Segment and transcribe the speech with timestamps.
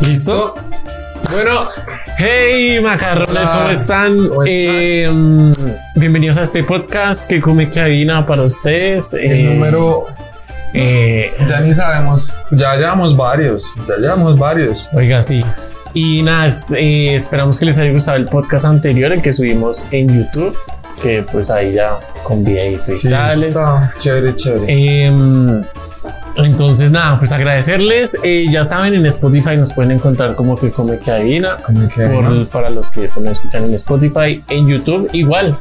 [0.00, 0.54] ¿Listo?
[1.32, 1.60] Bueno,
[2.18, 3.50] Hey macarrones, Hola.
[3.58, 4.28] ¿cómo están?
[4.28, 4.48] ¿Cómo están?
[4.48, 5.52] Eh, mm,
[5.96, 9.12] bienvenidos a este podcast que come cabina para ustedes.
[9.14, 10.06] el Eh, número
[10.72, 12.34] eh, ya ni sabemos.
[12.52, 13.64] Ya llevamos varios.
[13.88, 14.88] Ya llevamos varios.
[14.94, 15.44] oiga, sí.
[15.94, 20.08] Y nada, eh, esperamos que les haya gustado el podcast anterior, el que subimos en
[20.14, 20.56] YouTube,
[21.02, 23.48] que pues ahí ya con videito y Sí, tales.
[23.48, 25.12] está chévere, chévere.
[26.36, 28.18] Entonces, nada, pues agradecerles.
[28.22, 31.56] Eh, ya saben, en Spotify nos pueden encontrar como que come que adivina.
[31.64, 32.46] Como que, por- ¿no?
[32.46, 35.56] Para los que pues, nos escuchan en Spotify, en YouTube, igual.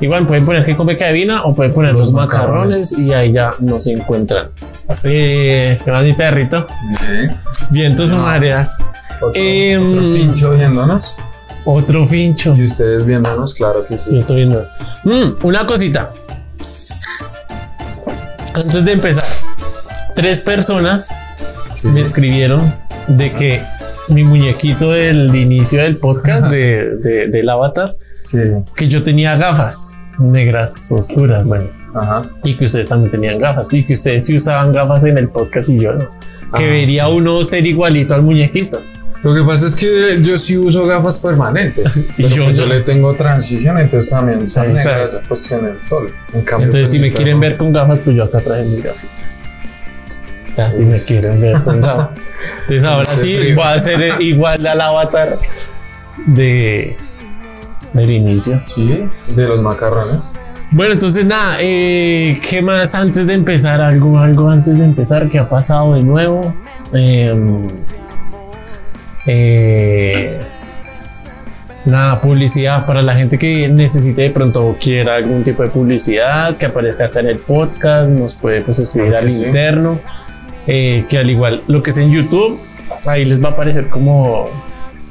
[0.00, 2.92] Igual pueden poner que come que adivina o pueden poner los, Los macarrones.
[2.92, 2.98] macarrones.
[3.00, 4.46] y ahí ya nos encuentran.
[5.04, 6.66] Eh, ¿Qué más, mi perrito?
[7.00, 7.34] Sí.
[7.70, 8.22] Vientos o No.
[8.22, 8.84] mareas.
[9.20, 11.18] Otro, otro pincho viéndonos.
[11.64, 12.54] Otro fincho.
[12.56, 14.10] Y ustedes viéndonos, claro que sí.
[14.12, 14.64] Yo estoy viendo.
[15.04, 16.12] Mm, una cosita.
[18.54, 19.24] Antes de empezar,
[20.18, 21.16] tres personas
[21.76, 21.86] Sí.
[21.86, 22.74] me escribieron
[23.06, 23.62] de que
[24.08, 28.40] mi muñequito del inicio del podcast de, de- del avatar, Sí.
[28.74, 32.24] que yo tenía gafas negras oscuras, bueno, Ajá.
[32.42, 35.68] y que ustedes también tenían gafas, y que ustedes sí usaban gafas en el podcast
[35.68, 36.08] y yo no.
[36.56, 36.70] Que Ah.
[36.70, 38.82] vería uno ser igualito al muñequito.
[39.22, 42.06] Lo que pasa es que yo sí uso gafas permanentes.
[42.18, 45.78] Y pero yo pues yo le tengo transición, entonces también son negras pues en el
[45.88, 46.10] sol.
[46.32, 48.64] En cambio, Entonces, pues, si me mi quieren ver con gafas, pues yo acá traje
[48.64, 49.54] mis gafitas.
[50.58, 52.10] Sea, si me quieren ver con gafas.
[52.62, 55.38] Entonces, ahora sí voy a ser igual al avatar
[56.26, 56.96] de
[57.92, 58.60] del inicio.
[58.66, 60.32] Sí, de los macarrones.
[60.72, 63.80] Bueno, entonces nada, eh, ¿qué más antes de empezar?
[63.80, 66.52] Algo, algo antes de empezar, ¿qué ha pasado de nuevo?
[66.92, 67.68] Em,
[69.26, 70.40] eh,
[71.84, 76.56] nada, publicidad para la gente que necesite de pronto o quiera algún tipo de publicidad,
[76.56, 79.44] que aparezca acá en el podcast, nos puede pues escribir al sí.
[79.44, 80.00] interno,
[80.66, 82.58] eh, que al igual lo que es en YouTube,
[83.06, 84.48] ahí les va a aparecer como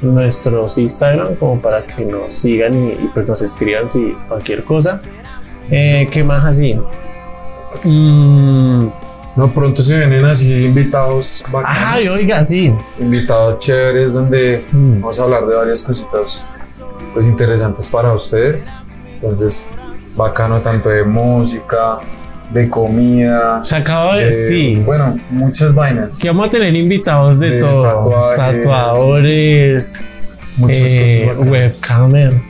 [0.02, 5.00] nuestros Instagram, como para que nos sigan y, y, pues nos escriban si cualquier cosa.
[5.70, 6.78] Eh, ¿Qué más así?
[7.84, 8.86] Mm,
[9.36, 11.78] No, pronto se vienen así invitados bacanos.
[11.86, 12.74] ay, oiga, sí.
[12.98, 15.00] invitados chéveres donde Mm.
[15.00, 16.48] vamos a hablar de varias cositas
[17.14, 18.68] pues interesantes para ustedes.
[19.14, 19.70] Entonces,
[20.16, 21.98] bacano tanto de música,
[22.50, 24.26] de comida, Se acaba de.
[24.26, 24.76] de- sí.
[24.84, 26.16] bueno, muchas vainas.
[26.18, 28.62] Que vamos a tener invitados de, De todo: tatuajes.
[28.62, 30.20] tatuadores,
[30.56, 32.44] Muchas eh, webcamers,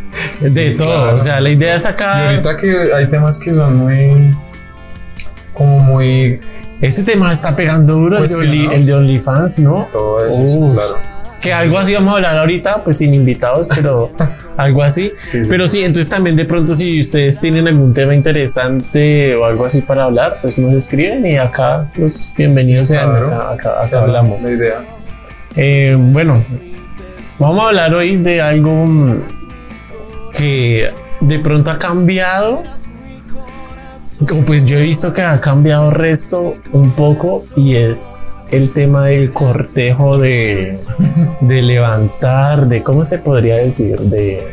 [0.40, 0.88] de Sí, todo.
[0.88, 1.16] claro.
[1.16, 2.26] O sea, la idea es Y sacar.
[2.26, 4.34] ahorita que hay temas que son muy
[5.54, 6.38] como muy
[6.82, 8.74] Ese tema está pegando duro, el de, Only- Cuestionados.
[8.74, 9.88] el de OnlyFans, ¿no?
[9.92, 10.98] todo eso, claro.
[11.40, 14.10] Que algo así vamos a hablar ahorita, pues sin invitados, pero
[14.56, 15.12] algo así.
[15.22, 15.48] Sí, sí.
[15.50, 19.82] Pero sí, entonces también de pronto si ustedes tienen algún tema interesante o algo así
[19.82, 23.34] para hablar, pues nos escriben y acá, pues bienvenidos sean, Claro.
[23.50, 24.42] acá, acá- hablamos.
[24.42, 24.84] La idea.
[25.54, 26.42] Eh, bueno,
[27.38, 29.16] vamos a hablar hoy de algo
[30.32, 32.62] que de pronto ha cambiado.
[34.26, 38.16] Como pues yo he visto que ha cambiado resto un poco y es
[38.50, 40.78] el tema del cortejo de,
[41.40, 44.46] de levantar, de cómo se podría decir, de,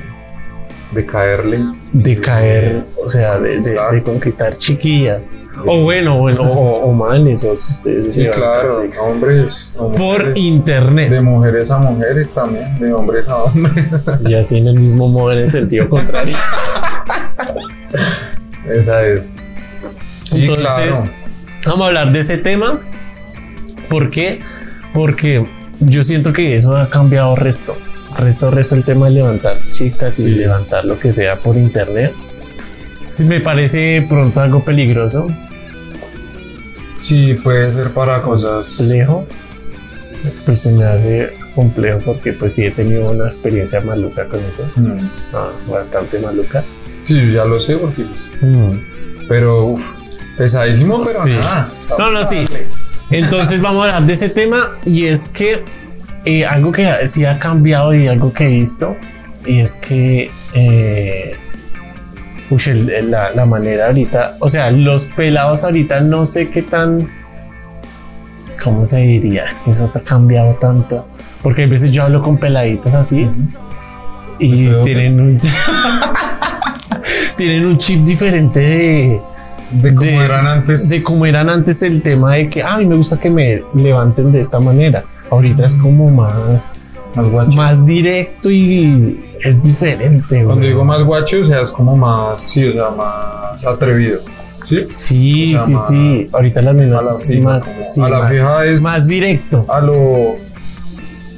[0.92, 1.60] De caerle.
[1.92, 3.92] de caer, o sea, de, de- Conquistar.
[3.94, 5.40] de conquistar chiquillas.
[5.68, 8.70] O bueno, bueno, o, o manes, o si ustedes Sí, claro.
[9.02, 9.72] Hombres.
[9.96, 11.12] Por internet.
[11.12, 13.88] De mujeres a mujeres también, de hombres a hombres.
[14.26, 16.36] Y así en el mismo modo en el sentido contrario.
[18.68, 19.36] Esa es.
[20.24, 21.12] Sí, Entonces, claro.
[21.68, 22.80] vamos a hablar de ese tema.
[23.94, 24.40] ¿Por qué?
[24.92, 25.46] Porque
[25.80, 27.76] yo siento que eso ha cambiado resto.
[28.18, 32.12] Resto, resto el tema de levantar chicas y levantar lo que sea por internet.
[33.10, 35.28] Sí, me parece pronto algo peligroso,
[37.04, 38.78] Sí, puede ser para cosas.
[38.78, 39.28] complejo.
[40.46, 44.66] Pues se me hace complejo porque pues sí he tenido una experiencia maluca con eso.
[44.76, 45.08] Mm.
[45.34, 46.64] Ah, bastante maluca.
[47.06, 48.04] Sí, ya lo sé, porque.
[48.06, 48.80] pues, Mm.
[49.30, 49.92] Pero, uff,
[50.38, 51.30] pesadísimo, pero Sí.
[51.34, 51.68] nada.
[52.00, 52.48] No, no, sí.
[53.14, 55.64] Entonces vamos a hablar de ese tema y es que
[56.26, 58.96] eh, algo que sí ha cambiado y algo que he visto
[59.46, 61.36] y es que eh,
[62.66, 67.10] el- el- la, la manera ahorita, o sea, los pelados ahorita no sé qué tan,
[68.64, 69.46] ¿cómo se diría?
[69.46, 71.08] Es que eso ha cambiado tanto.
[71.42, 73.28] Porque a veces yo hablo con peladitos así
[74.40, 75.42] y tienen un,
[77.38, 79.22] tienen un chip diferente de,
[79.82, 80.90] De cómo de- eran antes.
[80.90, 84.42] de cómo eran antes el tema de que, ay, me gusta que me levanten de
[84.42, 85.04] esta manera.
[85.30, 86.72] Ahorita es como más,
[87.16, 87.58] más guacho.
[87.58, 90.38] más directo y es diferente.
[90.44, 90.68] Cuando güey.
[90.70, 92.42] digo más guacho, o sea, es como más.
[92.46, 94.20] Sí, o sea, más atrevido.
[94.68, 94.88] ¿Sí?
[94.92, 96.30] Sí, O sea, sí, más- sí.
[96.32, 97.44] Ahorita las A la fija.
[97.44, 99.66] más, sí, a la más, fija es más directo.
[99.68, 100.36] a lo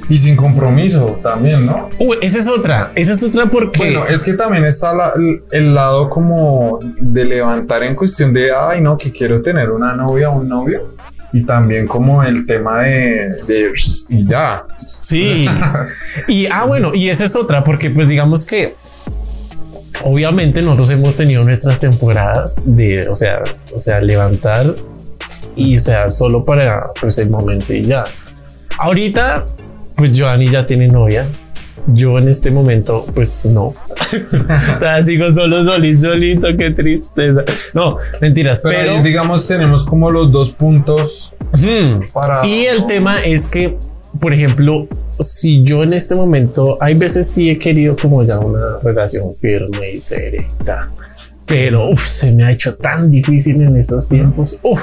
[0.08, 1.88] y sin compromiso también, ¿no?
[2.20, 2.92] Esa es otra.
[2.94, 3.78] Esa es otra porque.
[3.78, 8.52] Bueno, es que también está la- el, el lado como de levantar en cuestión de,
[8.54, 10.94] ay, no, que quiero tener una novia o un novio.
[11.32, 13.72] Y también como el tema de, de
[14.10, 14.64] y ya.
[14.86, 15.46] Sí.
[16.28, 18.74] Y ah, bueno, y esa es otra, porque pues digamos que
[20.02, 23.42] obviamente nosotros hemos tenido nuestras temporadas de, o sea,
[23.74, 24.74] o sea, levantar
[25.56, 28.04] y o sea, solo para pues el momento y ya.
[28.78, 29.46] Ahorita,
[29.96, 31.26] pues Joanny ya tiene novia.
[31.88, 33.72] Yo en este momento, pues no.
[35.04, 37.44] Sigo solo, solito, solito, qué tristeza.
[37.74, 38.92] No, mentiras, Pero, pero.
[38.96, 42.00] ahí, digamos, tenemos como los dos puntos Hmm.
[42.12, 42.44] para.
[42.46, 43.76] Y el tema es que,
[44.20, 44.88] por ejemplo,
[45.20, 49.92] si yo en este momento, hay veces sí he querido como ya una relación firme
[49.92, 50.44] y seria,
[51.46, 54.58] pero uf, se me ha hecho tan difícil en estos tiempos.
[54.62, 54.82] Uf,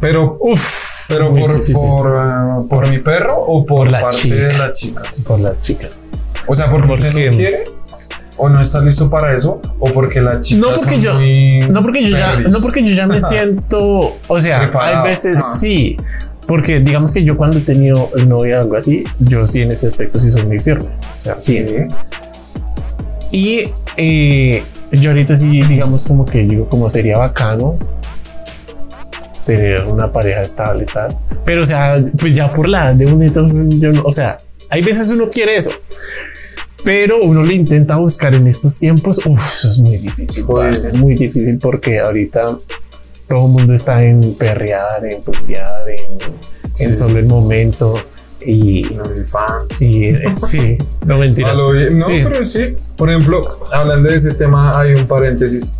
[0.00, 4.16] Pero, uf, pero muy por, por, eh, por mi perro o por, Por las parte
[4.18, 5.12] chicas, de las chicas.
[5.26, 6.02] por las chicas.
[6.46, 7.64] O sea, porque usted Porque- no quiere
[8.36, 11.14] o no está listo para eso o porque las chicas No porque yo-
[11.68, 15.02] No porque yo ya, no porque yo ya me siento, o sea, Preparado.
[15.04, 15.56] hay veces Ajá.
[15.58, 15.96] sí,
[16.46, 19.86] porque digamos que yo cuando he tenido novia o algo así, yo sí en ese
[19.86, 20.88] aspecto sí soy muy firme.
[21.16, 21.64] O sea, sí,
[23.30, 24.62] Y eh,
[24.92, 27.76] yo ahorita sí, digamos como que digo, como sería bacano
[29.44, 31.16] tener una pareja estable y tal.
[31.44, 34.38] Pero o sea, pues ya por la de uno, entonces yo no, o sea,
[34.70, 35.70] hay veces uno quiere eso.
[36.84, 39.20] Pero uno lo intenta buscar en estos tiempos.
[39.24, 40.44] Uf, eso es muy difícil.
[40.44, 40.60] Jodido.
[40.70, 42.58] parce, Es muy difícil porque ahorita
[43.28, 45.98] todo el mundo está en perrear, en putear, en,
[46.80, 46.94] en Sí.
[46.94, 48.00] solo el momento.
[48.44, 49.04] Y, No,
[49.78, 51.54] y eh, sí, no mentira.
[51.54, 52.20] No, Sí.
[52.24, 52.74] pero sí.
[52.96, 53.40] Por ejemplo,
[53.72, 55.70] hablando de ese tema, hay un paréntesis.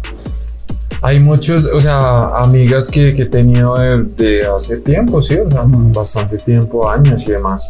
[1.04, 5.50] Hay muchos, o sea, amigas que, que he tenido de, de hace tiempo, sí, o
[5.50, 7.69] sea, bastante tiempo, años y demás.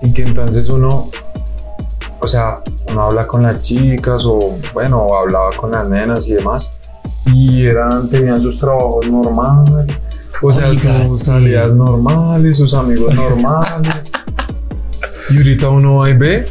[0.00, 1.10] Y que entonces uno,
[2.20, 6.70] o sea, uno habla con las chicas o, bueno, hablaba con las nenas y demás.
[7.26, 9.86] Y eran, tenían sus trabajos normales,
[10.40, 11.26] o sea, Oiga, sus sí.
[11.26, 14.10] salidas normales, sus amigos normales.
[15.28, 16.46] y ahorita uno va y ve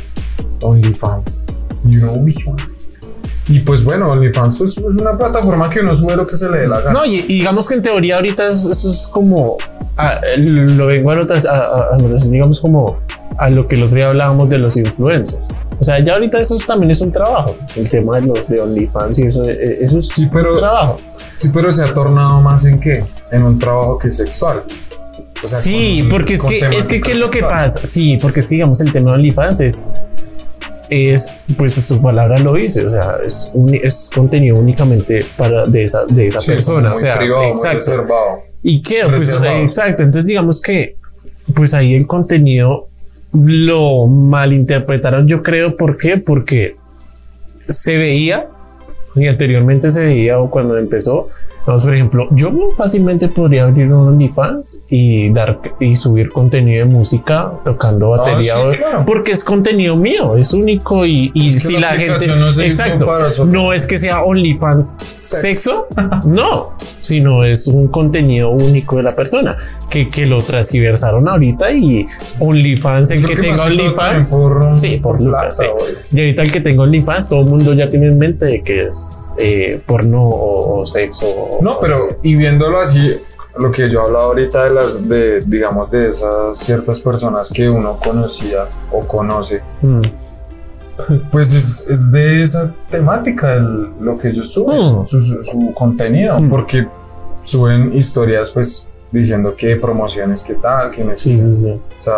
[0.61, 1.47] OnlyFans.
[1.89, 2.35] Y uno, uy.
[3.49, 6.59] Y pues bueno, OnlyFans pues, es una plataforma que uno sube lo que se le
[6.59, 6.91] dé la gana.
[6.91, 9.57] No, y, y digamos que en teoría ahorita es- eso es como
[9.97, 11.97] ah, lo vengo a notar, a- a- a
[12.29, 12.97] digamos como
[13.37, 15.39] a lo que el otro día hablábamos de los influencers.
[15.79, 17.55] O sea, ya ahorita eso es- también es un trabajo.
[17.75, 20.97] El tema de los de OnlyFans y eso, eh, eso es Sí, pero- un trabajo.
[21.35, 23.03] Sí, pero se ha tornado más en qué?
[23.31, 24.63] En un trabajo que sexual.
[25.41, 27.79] O sea, sí, con- porque es que, es que, ¿qué es lo que pasa?
[27.83, 29.89] Sí, porque es que, digamos, el tema de OnlyFans es,
[30.89, 35.83] es, pues su palabra lo dice, o sea, es, un- es contenido únicamente para de
[35.83, 37.77] esa, de esa Sí, persona, o sea, privado, exacto.
[37.77, 38.39] reservado.
[38.63, 39.01] ¿Y qué?
[39.07, 40.03] Pues, exacto.
[40.03, 40.95] Entonces digamos que
[41.55, 42.87] pues ahí el contenido
[43.33, 45.77] lo malinterpretaron, yo creo.
[45.77, 46.17] ¿Por qué?
[46.17, 46.75] Porque
[47.67, 48.47] se veía
[49.15, 51.29] y anteriormente se veía o cuando empezó.
[51.67, 56.91] Vamos, por ejemplo, yo fácilmente podría abrir un OnlyFans y dar y subir contenido de
[56.91, 59.03] música tocando Ah, batería sí, o- claro.
[59.05, 62.65] porque es contenido mío, es único y, y Es que si la gente no se
[62.67, 63.05] exacto,
[63.45, 65.41] no es que sea OnlyFans Sex.
[65.41, 65.87] sexo,
[66.25, 66.69] no,
[67.01, 69.57] sino es un contenido único de la persona
[69.89, 72.05] que, que lo transversaron ahorita y
[72.39, 75.65] OnlyFans, el que que tenga OnlyFans, por, sí, por Lucas, sí.
[76.11, 78.81] y ahorita el que tenga OnlyFans, todo el mundo ya tiene en mente de que
[78.87, 81.25] es eh, porno o, o sexo.
[81.27, 83.15] o- No, pero y viéndolo así,
[83.57, 87.97] lo que yo hablaba ahorita de las, de, digamos, de esas ciertas personas que uno
[88.03, 90.01] conocía o conoce, Mm.
[91.31, 95.07] pues es, es de esa temática el- lo que ellos suben, Mm.
[95.07, 96.49] su, su- su contenido, Mm.
[96.49, 96.87] porque
[97.43, 101.69] suben historias, pues, diciendo que promociones, que tal, que no Sí, sí, sí.
[101.69, 102.13] O sea,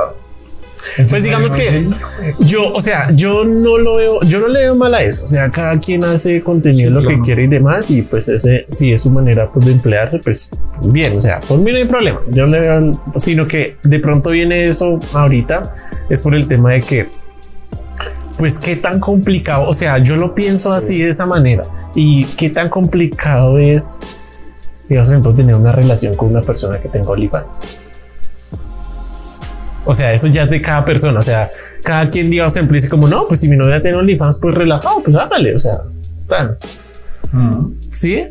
[1.09, 4.39] Pues digamos que- uno dice, "Hijo de Yo, o sea, yo no lo veo, yo
[4.39, 5.25] no le veo mal a eso.
[5.25, 8.65] O sea, cada quien hace contenido Sí, lo que quiere y demás, y pues ese,
[8.69, 10.49] si es su manera pues, de emplearse, pues
[10.85, 11.17] bien.
[11.17, 12.21] O sea, por mí no hay problema.
[12.29, 15.75] Yo no le veo, sino que de pronto viene eso ahorita,
[16.09, 17.09] es por el tema de que,
[18.37, 19.67] pues qué tan complicado.
[19.67, 23.99] O sea, yo lo pienso así de esa manera y qué tan complicado es,
[24.89, 27.61] digamos, por ejemplo, tener una relación con una persona que tenga OnlyFans.
[29.85, 31.19] O sea, eso ya es de cada persona.
[31.19, 31.49] O sea,
[31.83, 34.55] cada quien diga, o sea, dice como no, pues si mi novia tiene OnlyFans, pues
[34.55, 35.55] relajado, pues hágale.
[35.55, 35.79] O sea,
[36.27, 36.51] tan,
[37.31, 37.73] Mm.
[37.91, 38.27] sí.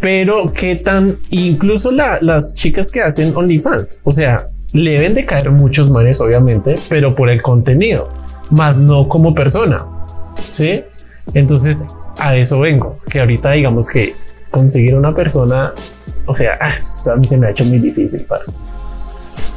[0.00, 5.24] Pero qué tan, incluso la- las chicas que hacen OnlyFans, o sea, le deben de
[5.24, 8.08] caer muchos manes, obviamente, pero por el contenido,
[8.50, 9.84] más no como persona.
[10.50, 10.82] Sí.
[11.32, 11.86] Entonces
[12.18, 14.14] a eso vengo, que ahorita digamos que
[14.54, 15.72] conseguir una persona,
[16.26, 16.74] o sea, ah,
[17.12, 18.52] a mí se me ha hecho muy difícil, parce.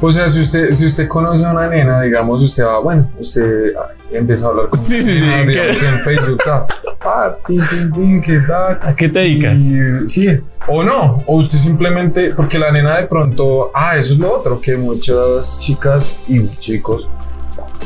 [0.00, 3.74] O sea, si usted, si usted conoce a una nena, digamos, usted va, bueno, usted
[3.78, 6.66] ah, empieza a hablar con Sí, sí, sí, digamos, en Facebook, ah,
[7.02, 8.78] ah, tin, ¿qué tal?
[8.82, 9.54] ¿A qué te dedicas?
[9.56, 14.18] Y, sí, o no, o usted simplemente, porque la nena de pronto, ah, eso es
[14.18, 17.06] lo otro, que muchas chicas y chicos,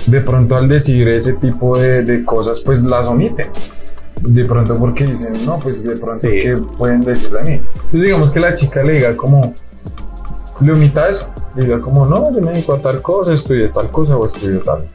[0.07, 3.49] de pronto al decir ese tipo de, de cosas, pues las omiten.
[4.25, 6.29] De pronto porque dicen, no, pues de pronto, Sí.
[6.41, 7.53] ¿qué pueden decir de mí?
[7.53, 9.55] Entonces digamos que la chica le diga como,
[10.61, 11.29] le omita eso.
[11.57, 14.61] Le diga como, no, yo me dedico a tal cosa, estudié tal cosa o estudio
[14.61, 14.87] tal.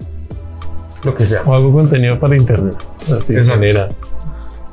[1.03, 1.43] Lo que sea.
[1.46, 2.75] O hago contenido para internet.
[3.19, 3.60] Así de Exacto.
[3.60, 3.89] manera.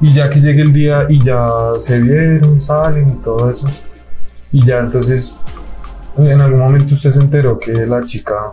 [0.00, 3.68] Y ya que llegue el día y ya se vieron, salen y todo eso.
[4.52, 5.34] Y ya entonces,
[6.16, 8.52] en algún momento usted se enteró que la chica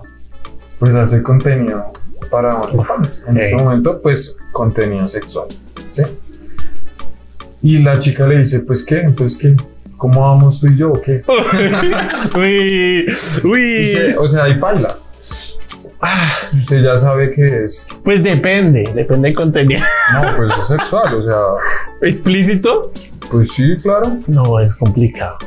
[0.80, 1.92] pues hace contenido
[2.30, 3.26] para OnlyFans.
[3.28, 3.64] En este ey.
[3.64, 5.48] momento, pues contenido sexual.
[5.92, 6.02] ¿Sí?
[7.64, 9.56] Y la chica le dice, pues qué, entonces qué,
[9.98, 11.24] ¿cómo vamos tú y yo o qué?
[12.36, 13.06] uy,
[13.44, 14.16] uy.
[14.18, 14.98] O sea, ahí baila.
[16.02, 19.82] Ah, usted ya sabe que es, pues depende, depende del contenido.
[20.14, 21.38] no, pues es sexual, o sea,
[22.02, 22.92] ¿Explícito?
[23.30, 24.18] pues sí, claro.
[24.28, 25.38] No, es complicado.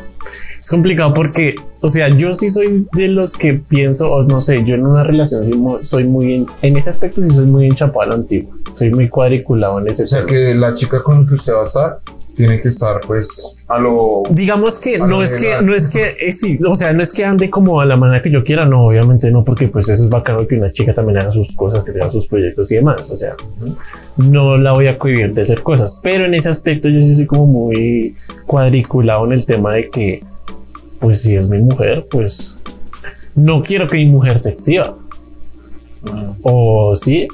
[0.59, 4.64] Es complicado porque, o sea, yo sí soy de los que pienso, o no sé,
[4.64, 7.66] yo en una relación soy muy, soy muy en, en ese aspecto sí soy muy
[7.66, 8.54] enchapado a la antigua.
[8.78, 11.61] Soy muy cuadriculado en ese O sea, que la chica con la que usted va
[11.61, 11.99] a estar
[12.37, 14.23] tiene que estar, pues, a lo.
[14.31, 17.25] Digamos que no es que, no es que, eh, sí, o sea, no es que
[17.25, 20.09] ande como a la manera que yo quiera, no, obviamente no, porque pues eso es
[20.09, 23.17] bacano que una chica también haga sus cosas, que tenga sus proyectos y demás, o
[23.17, 23.37] sea,
[24.17, 27.26] no la voy a cohibir de hacer cosas, pero en ese aspecto yo sí soy
[27.26, 28.14] como muy
[28.47, 30.25] cuadriculado en el tema de que,
[30.99, 32.59] pues si es mi mujer, pues
[33.35, 34.97] no quiero que mi mujer se exhiba,
[36.43, 37.29] o sí,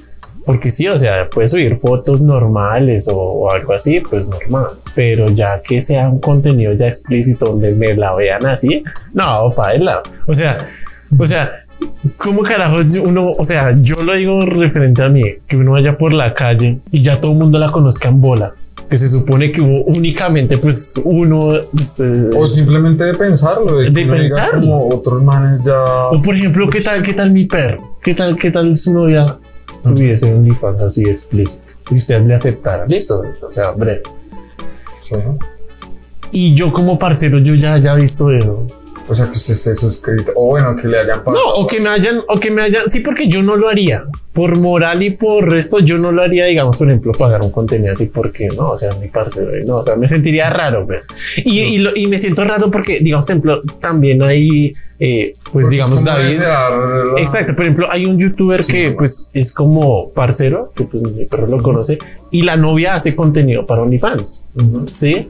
[0.47, 4.67] porque sí, o sea, puede subir fotos normales o, o algo así, pues normal.
[4.95, 8.83] Pero ya que sea un contenido ya explícito donde me la vean así,
[9.13, 10.03] no, paila.
[10.27, 10.67] O sea,
[11.19, 11.65] o sea,
[12.17, 16.13] ¿cómo carajos uno, o sea, yo lo digo referente a mí, que uno vaya por
[16.13, 18.55] la calle y ya todo el mundo la conozca en bola?
[18.89, 21.39] Que se supone que hubo únicamente, pues uno.
[21.73, 24.61] pues, eh, O simplemente de pensarlo, de, De pensarlo.
[24.63, 25.81] como otros manes ya.
[26.11, 27.99] O por ejemplo, ¿qué tal, qué tal mi perro?
[28.03, 29.37] ¿Qué tal, qué tal su novia
[29.83, 31.65] tuviese un OnlyFans así explícito?
[31.91, 32.87] Y usted le aceptara.
[32.87, 33.23] Listo.
[33.43, 34.03] O sea, breve.
[36.33, 38.67] Y yo como parcero, yo ya haya visto eso.
[39.11, 40.31] O sea, que usted esté suscrito.
[40.37, 41.45] O bueno, que le hayan No, pagado.
[41.57, 44.05] o que me hayan, o que me hayan, sí, porque yo no lo haría.
[44.33, 47.93] Por moral y por resto, yo no lo haría, digamos, por ejemplo, pagar un contenido
[47.93, 51.01] así porque no, o sea, mi parcero, no, o sea, me sentiría raro, güey.
[51.39, 55.65] Y, y, lo- y me siento raro porque, digamos, por ejemplo, también hay, eh, pues,
[55.65, 56.39] Porque digamos, David.
[56.39, 61.03] la- Exacto, por ejemplo, hay un youtuber Sí, que pues es como parcero, que pues
[61.03, 61.99] mi perro lo conoce,
[62.31, 64.87] y la novia hace contenido para OnlyFans, Ujú.
[64.93, 65.29] ¿sí?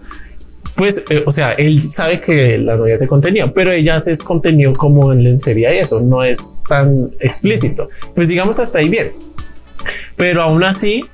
[0.77, 4.23] Pues, eh, o sea, él sabe que la novia hace contenido, pero ella hace es
[4.23, 7.89] contenido como en lencería y eso, no es tan explícito.
[8.15, 9.12] Pues digamos hasta ahí bien.
[10.17, 11.05] Pero aún así,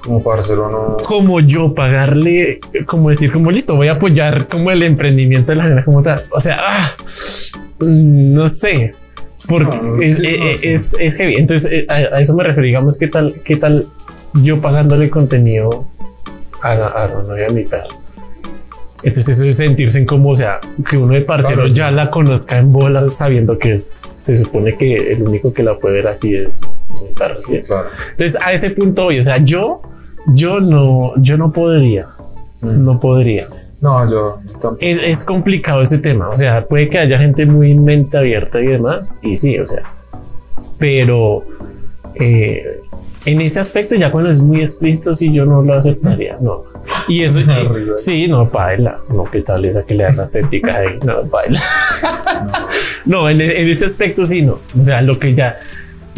[0.00, 0.96] Como parcero, no.
[1.04, 5.64] como yo pagarle, como decir, como listo, voy a apoyar como el emprendimiento de la
[5.64, 6.22] gente como tal.
[6.30, 6.90] O sea, ah,
[7.80, 8.94] no sé,
[9.48, 10.68] porque No, es, sí, eh, no, eh, sí.
[10.68, 11.36] es, es heavy.
[11.36, 13.88] Entonces, eh, a, a eso me refiero, digamos, qué tal, qué tal
[14.34, 15.86] yo pagándole contenido
[16.62, 17.88] a, la- a de mi perro.
[19.06, 20.58] Entonces, eso es sentirse en como, o sea,
[20.90, 21.68] que uno de parcero Claro.
[21.74, 25.74] ya la conozca en bola sabiendo que es, se supone que el único que la
[25.74, 26.60] puede ver así es
[27.00, 27.36] mi perro.
[27.46, 27.60] ¿sí?
[27.62, 27.88] Claro.
[28.10, 29.80] Entonces, a ese punto voy, o sea, yo,
[30.34, 32.08] yo no, yo no podría,
[32.62, 32.84] Mm.
[32.84, 33.48] no podría.
[33.80, 34.78] No, yo tampoco.
[34.80, 38.66] Es, es complicado ese tema, o sea, puede que haya gente muy mente abierta y
[38.66, 39.82] demás, y sí, o sea,
[40.78, 41.44] pero
[42.14, 42.80] eh,
[43.26, 46.62] en ese aspecto ya cuando es muy explícito, sí, yo no lo aceptaría, no.
[47.08, 47.96] Y eso, Arriba.
[47.96, 51.62] sí, no, baila, no, qué tal esa que le dan las téticas ahí, no, baila.
[53.04, 55.56] No, en, en ese aspecto sí, no, o sea, lo que ya,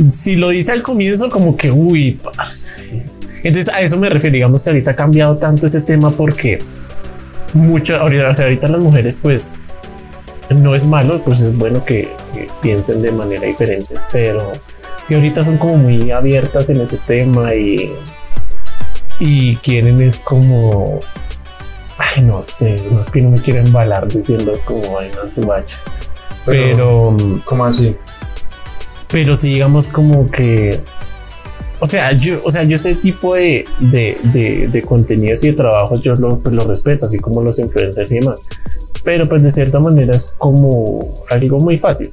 [0.08, 3.04] si lo dice al comienzo, como que, uy, parce.
[3.42, 6.60] Entonces a eso me refiero, digamos que ahorita ha cambiado tanto ese tema porque
[7.52, 9.58] mucho, ahorita, o sea, ahorita las mujeres pues
[10.50, 14.52] no es malo, pues es bueno que, que piensen de manera diferente, pero
[14.98, 17.90] si ahorita son como muy abiertas en ese tema y,
[19.20, 21.00] y quieren es como,
[21.98, 25.80] ay, no sé, no es que no me quiero embalar diciendo como hay unas bachas,
[26.44, 27.90] pero ¿Cómo así?
[29.10, 30.80] pero sí digamos como que
[31.80, 35.52] o sea yo o sea yo ese tipo de, de, de, de contenidos y de
[35.54, 38.46] trabajos yo lo, pues, lo respeto así como los influencers y demás
[39.04, 42.12] pero pues de cierta manera es como algo muy fácil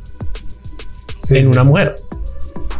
[1.24, 1.38] Sí.
[1.39, 1.95] en una mujer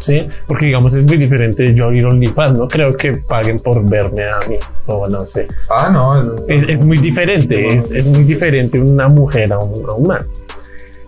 [0.06, 4.24] Sí, porque digamos es muy diferente yo ir OnlyFans, no creo que paguen por verme
[4.24, 5.48] a mí, o no sé.
[5.68, 6.22] Ah, no.
[6.48, 10.24] Es, es muy diferente, es, es, muy diferente una mujer a un, a un man.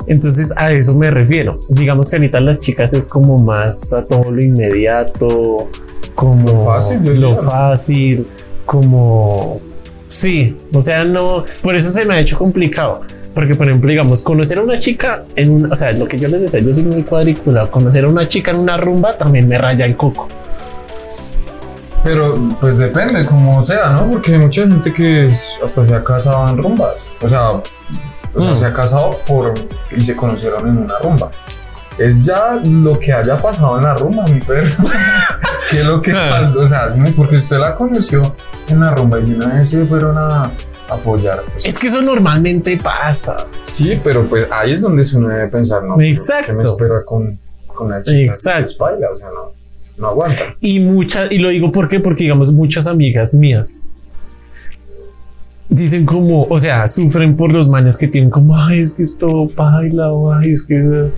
[0.08, 1.60] Entonces a eso me refiero.
[1.70, 5.70] Digamos que ahorita las chicas es como más a todo lo inmediato,
[6.16, 8.28] como Lo fácil, lo fácil,
[8.66, 9.62] como
[10.08, 13.02] sí, o sea, no, por eso se me ha hecho complicado.
[13.38, 16.28] Porque, por ejemplo, digamos, conocer a una chica en un, o sea, lo que yo
[16.28, 17.70] les decía, yo soy muy cuadriculado.
[17.70, 20.28] Conocer a una chica en una rumba también me raya el coco.
[22.04, 24.10] Pero pues depende, como sea, ¿no?
[24.10, 27.10] Porque hay mucha gente que es- hasta se ha casado en rumbas.
[27.22, 27.64] O sea, o
[28.36, 28.58] sea, Mm.
[28.58, 29.54] se ha casado por
[29.96, 31.30] y se conocieron en una rumba.
[32.00, 34.84] Es ya lo que haya pasado en la rumba, mi perro.
[35.70, 36.60] ¿Qué es lo que pasa?
[36.60, 38.34] O sea, porque usted la conoció
[38.68, 40.50] en la rumba y una vez se fueron a,
[40.90, 41.42] a follar.
[41.52, 43.48] pues, Es que eso normalmente pasa.
[43.66, 46.00] sí, pero pues ahí es donde uno debe pensar, ¿no?
[46.02, 46.48] Exacto.
[46.48, 48.34] ¿Qué me espera con, con la chica?
[48.34, 48.74] Exacto.
[48.78, 49.52] Pues, baila, o sea, no,
[49.98, 50.56] no aguanta.
[50.62, 52.00] Y muchas, y lo digo ¿por qué?
[52.00, 53.86] porque digamos muchas amigas mías
[55.70, 59.50] dicen como, o sea, sufren por los manes que tienen como, ay, es que esto
[59.56, 61.10] baila, o ay, es que...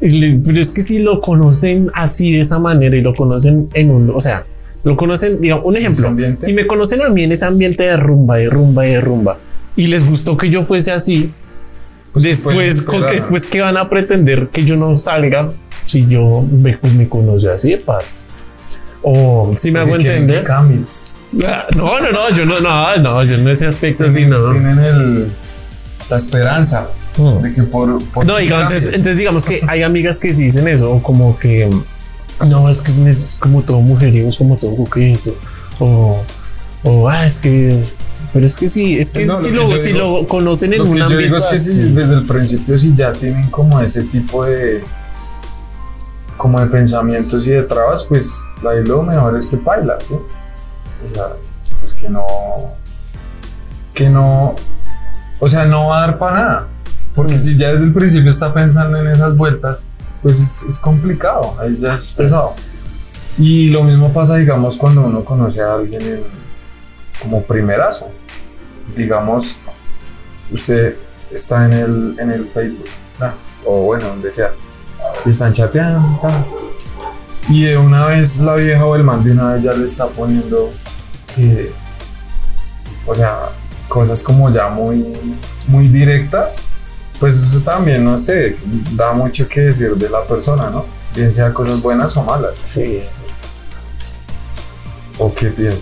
[0.00, 4.10] Pero es que si lo conocen así de esa manera y lo conocen en un,
[4.10, 4.44] o sea,
[4.84, 8.36] lo conocen, digamos, un ejemplo, si me conocen a mí en ese ambiente de rumba,
[8.36, 9.38] de rumba, de rumba,
[9.76, 11.32] y les gustó que yo fuese así,
[12.12, 15.52] Pues, después, pueden con- después que van a pretender que yo no salga
[15.86, 18.22] si yo me, pues, me conocí así, parce.
[19.02, 20.44] O si me hago entender.
[20.50, 24.52] Ah, No, no, no, yo no, no, no, yo en ese aspecto sí, tienen, no.
[24.52, 25.26] tienen el,
[26.10, 27.42] la esperanza Mm.
[27.42, 30.66] de que por, por No, digamos, entonces, entonces digamos que hay amigas que sí dicen
[30.68, 31.68] eso, como que
[32.46, 35.34] no, es que es, como todo mujeriego, es como todo coqueto,
[35.78, 36.22] o,
[36.82, 37.84] o ah, es que,
[38.32, 40.78] pero es que sí, es que No, si, lo que si digo- lo conocen en
[40.80, 43.80] Lo que un yo digo es que si desde el principio si ya tienen como
[43.80, 44.82] ese tipo de
[46.36, 50.14] como de pensamientos y de trabas, pues ahí lo mejor es que baila, ¿sí?
[50.14, 51.24] O sea,
[51.80, 52.26] pues que no
[53.94, 54.54] que no
[55.38, 56.66] o sea, no va a dar para nada.
[57.14, 59.84] Porque si ya desde el principio está pensando en esas vueltas,
[60.22, 62.54] pues es, es complicado, ahí ya es pesado.
[63.38, 66.42] Y lo mismo pasa, digamos, cuando uno conoce a alguien en-
[67.20, 68.10] como primerazo.
[68.96, 69.56] Digamos,
[70.50, 70.96] usted
[71.30, 72.84] está en el, en el Facebook,
[73.64, 74.50] o bueno, donde sea,
[75.24, 76.20] y están chateando,
[77.48, 80.06] y de una vez la vieja o el man de una vez ya le está
[80.08, 80.70] poniendo,
[83.06, 83.38] o sea,
[83.88, 85.12] cosas como ya muy,
[85.68, 86.62] muy directas,
[87.22, 88.56] pues eso también, no sé,
[88.96, 90.84] da mucho que decir de la persona, ¿no?
[91.14, 93.00] Bien sea cosas buenas o malas, Sí,
[95.18, 95.80] o qué piensas.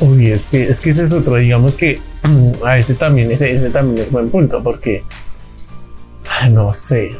[0.00, 2.00] Uy, es que, es que ese es otro, digamos que
[2.66, 5.04] a ese también, ese, ese también es buen punto, porque
[6.50, 7.12] no sé.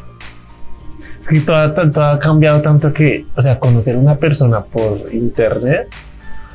[1.17, 4.61] Es que todo, todo- todo ha cambiado tanto que, o sea, conocer a una persona
[4.61, 5.87] por internet.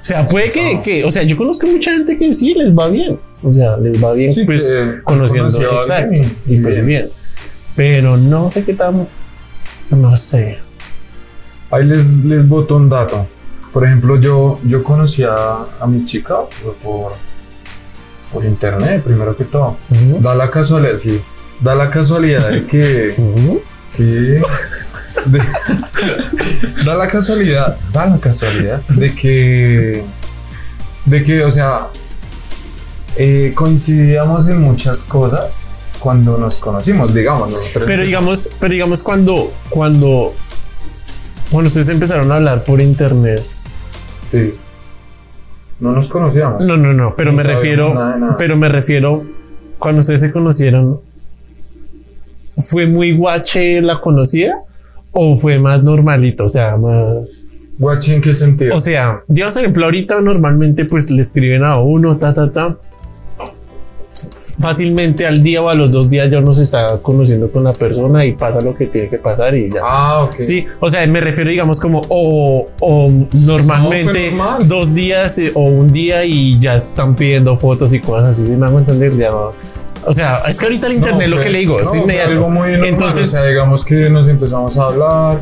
[0.07, 2.87] O sea, puede que, que, o sea, yo conozco mucha gente que sí les va
[2.87, 3.19] bien.
[3.43, 6.87] O sea, les va bien, Sí, pues conociendo, exacto, y, pues bien.
[6.87, 7.09] bien.
[7.75, 9.09] Pero no sé qué tan,
[9.91, 10.59] no sé.
[11.73, 13.27] Ahí les, les boto un dato.
[13.73, 16.37] Por ejemplo, yo, yo conocí a, a mi chica
[16.85, 17.15] por,
[18.33, 19.77] por, internet, primero que todo.
[20.21, 21.21] Da la casualidad, sí.
[21.61, 23.13] Da la casualidad de que.
[23.19, 23.61] Ujú.
[23.89, 24.37] Sí.
[25.27, 30.05] De- da la casualidad, da la casualidad de que.
[31.05, 31.87] De que, o sea.
[33.17, 37.51] eh, coincidíamos en muchas cosas cuando nos conocimos, digamos.
[37.51, 40.35] nosotros Pero digamos, pero digamos cuando, cuando,
[41.51, 43.43] cuando ustedes empezaron a hablar por internet.
[44.29, 44.55] Sí.
[45.81, 46.61] No nos conocíamos.
[46.63, 48.37] No, no, no, pero No me refiero, nada de nada.
[48.37, 49.25] pero me refiero
[49.79, 51.01] cuando ustedes se conocieron.
[52.59, 54.55] ¿Fue muy guache la conocida
[55.19, 56.45] o fue más normalito?
[56.45, 57.51] O sea, más.
[57.79, 58.75] Guachi, ¿en qué sentido?
[58.75, 62.77] O sea, digamos, por ejemplo, ahorita normalmente pues le escriben a uno, ta, ta, ta.
[64.59, 67.75] Fácilmente al día o a los dos días ya uno se está conociendo con la
[67.75, 69.81] persona y pasa lo que tiene que pasar y ya.
[69.85, 70.37] ah, ok.
[70.41, 74.69] Sí, o sea, me refiero, digamos, como o, o normalmente No, normal.
[74.69, 78.57] dos días eh, o un día y ya están pidiendo fotos y cosas así, si
[78.57, 79.31] me hago entender, ya.
[80.07, 82.31] O sea, es que ahorita el internet No, lo que le digo, no, es inmediato.
[82.31, 85.41] algo muy normal, Entonces, o sea, digamos que nos empezamos a hablar.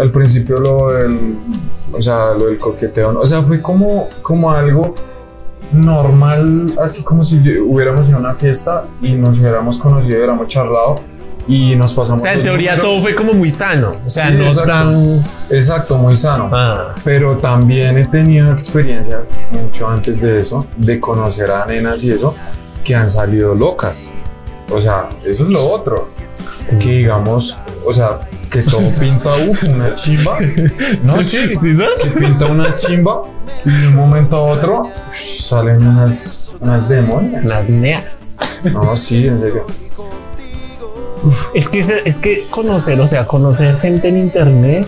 [0.00, 1.36] Al principio lo del,
[1.96, 4.94] o sea, lo del coqueteo, o sea, fue como, como algo
[5.72, 10.96] normal, así como si hubiéramos ido a una fiesta y nos hubiéramos conocido, hubiéramos charlado
[11.46, 12.22] y nos pasamos.
[12.22, 12.90] o sea, en teoría números.
[12.92, 13.94] todo fue como muy sano.
[14.04, 14.66] O sea, Sí, no exacto.
[14.72, 15.24] tan.
[15.50, 16.48] Exacto, muy sano.
[16.52, 22.12] Ah, Pero también he tenido experiencias mucho antes de eso, de conocer a nenas y
[22.12, 22.34] eso,
[22.84, 24.12] que han salido locas.
[24.70, 26.08] O sea, eso es lo otro.
[26.78, 28.20] Que digamos, o sea,
[28.50, 30.38] que todo pinta, uff, una chimba.
[31.02, 33.22] No, sí, ¿Sí, que pinta una chimba
[33.64, 37.44] y de un momento a otro salen unas, unas demonias.
[37.44, 38.36] Las neas.
[38.72, 39.66] No, sí, en serio.
[41.54, 44.86] Es que, es que conocer, o sea, conocer gente en internet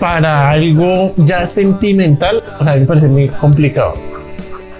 [0.00, 3.94] para algo ya sentimental, o sea, me parece muy complicado.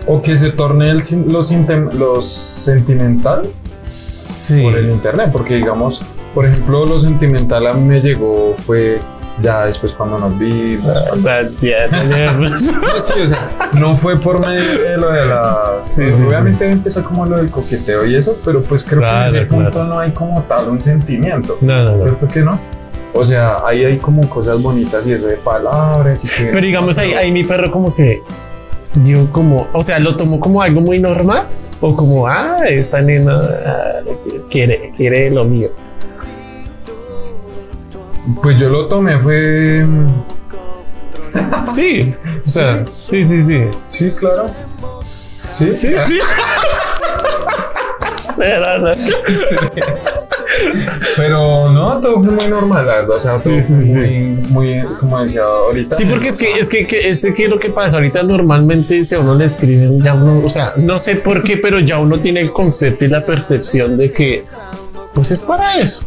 [0.07, 3.49] O que se torne el, sin- lo, sintem- lo sentimental
[4.19, 4.63] Sí.
[4.63, 6.03] por el internet, porque digamos,
[6.35, 8.99] por ejemplo, lo sentimental a mí me llegó fue
[9.41, 10.95] ya después cuando nos vimos.
[11.13, 12.31] O sea, ya tener-
[12.99, 15.57] Sí, o sea, no fue por medio de lo de la.
[15.85, 19.31] Sí, pues, sí, obviamente empezó como lo del coqueteo y eso, pero pues creo Claro,
[19.33, 19.89] que en ese punto claro.
[19.89, 21.59] no hay como tal un sentimiento.
[21.61, 22.03] No, no, no.
[22.05, 22.59] ¿Cierto que no?
[23.13, 26.45] O sea, ahí hay como cosas bonitas y eso de palabras y.
[26.45, 28.23] Pero digamos ahí, ahí mi perro como que
[28.95, 31.45] dio como, o sea, lo tomó como algo muy normal
[31.81, 34.01] o como, ah, esta nena ah,
[34.51, 35.71] quiere, quiere lo mío.
[38.43, 39.87] Pues yo lo tomé, fue.
[41.75, 43.65] Sí, o sea, sí, sí, sí.
[43.89, 44.51] Sí, claro.
[45.53, 46.21] Sí, Sí, sí.
[51.17, 52.01] Pero no.
[52.01, 53.17] Todo fue muy normal, la verdad.
[53.17, 53.93] O sea, todo Sí, sí, fue sí.
[54.51, 55.97] muy, muy, como decía ahorita.
[55.97, 59.15] Sí, porque es que es que, que, es que lo que pasa ahorita normalmente si
[59.15, 62.19] a uno le escriben ya uno, o sea, no sé por qué, pero ya uno
[62.21, 64.43] tiene el concepto y la percepción de que
[65.15, 66.05] pues es para eso.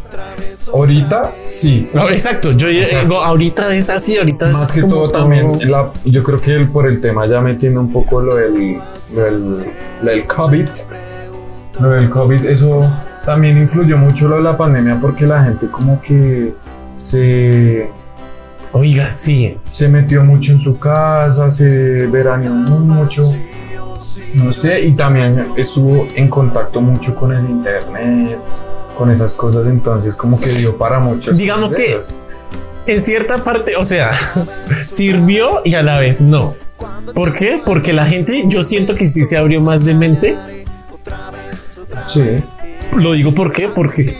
[0.72, 1.88] Ahorita sí.
[1.94, 5.90] No, exacto, yo sea, digo, ahorita es así, ahorita Más es que todo también, la-
[6.04, 8.76] yo creo que el- por el tema ya metiendo un poco lo del,
[9.16, 9.44] lo del,
[10.02, 10.66] lo del COVID,
[11.80, 12.86] lo del COVID, eso
[13.24, 16.54] también influyó mucho lo de la pandemia porque la gente como que
[16.94, 17.90] se,
[18.72, 19.58] Oiga, sí.
[19.70, 23.22] se metió mucho en su casa, se veraneó mucho,
[24.34, 28.38] no sé, y también estuvo en contacto mucho con el internet,
[28.96, 32.18] con esas cosas, entonces como que dio para muchas Digamos cosas
[32.84, 32.92] que-.
[32.92, 34.12] En cierta parte, o sea,
[34.88, 36.54] sirvió y a la vez no.
[37.14, 37.60] ¿Por qué?
[37.64, 40.38] Porque la gente, yo siento que sí se abrió más de mente.
[42.06, 42.42] Sí.
[42.96, 44.14] Lo digo por qué, porque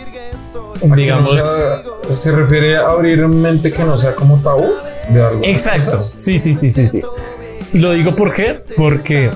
[0.95, 1.83] digamos, Que no sea-
[2.15, 4.71] se refiere a abrir mente que no sea como tabú
[5.11, 5.41] de algo.
[5.45, 6.01] exacto.
[6.01, 7.03] Sí, sí, sí, sí, sí.
[7.73, 9.31] Lo digo por qué, porque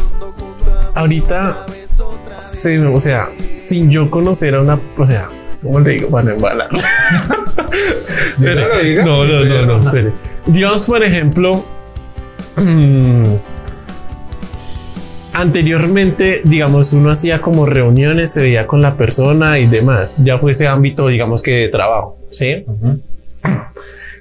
[0.94, 1.66] ahorita,
[2.36, 5.28] se, o sea, sin yo conocer a una, o sea,
[5.62, 6.08] ¿cómo le digo?
[6.08, 6.32] Bueno,
[8.82, 9.04] diga.
[9.04, 10.12] No, no, no, no, espere.
[10.46, 11.64] Digamos, por ejemplo,
[12.56, 13.24] mm,
[15.32, 20.52] anteriormente, digamos, uno hacía como reuniones, se veía con la persona y demás, ya fue
[20.52, 22.64] ese ámbito, digamos que de trabajo, ¿sí?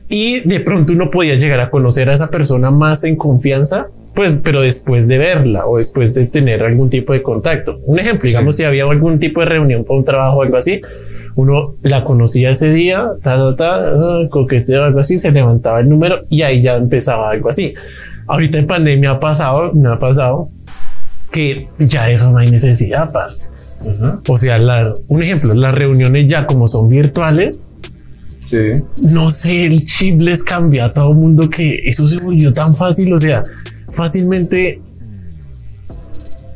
[0.09, 4.41] Y de pronto uno podía llegar a conocer a esa persona más en confianza, pues,
[4.43, 7.79] pero después de verla o después de tener algún tipo de contacto.
[7.85, 10.81] Un ejemplo, digamos, si había algún tipo de reunión para un trabajo o algo así,
[11.35, 15.87] uno la conocía ese día, ta, ta, ta, ah, coqueteo, algo así, se levantaba el
[15.87, 17.73] número y ahí ya empezaba algo así.
[18.27, 20.49] Ahorita en pandemia ha pasado, me ha pasado
[21.31, 23.49] que ya eso no hay necesidad, parce.
[24.27, 27.73] O sea, la- un ejemplo, las reuniones ya como son virtuales,
[28.45, 28.57] Sí.
[29.01, 32.75] no sé, el chip les cambia a todo el mundo que eso se volvió tan
[32.75, 33.11] fácil.
[33.13, 33.43] O sea,
[33.89, 34.81] fácilmente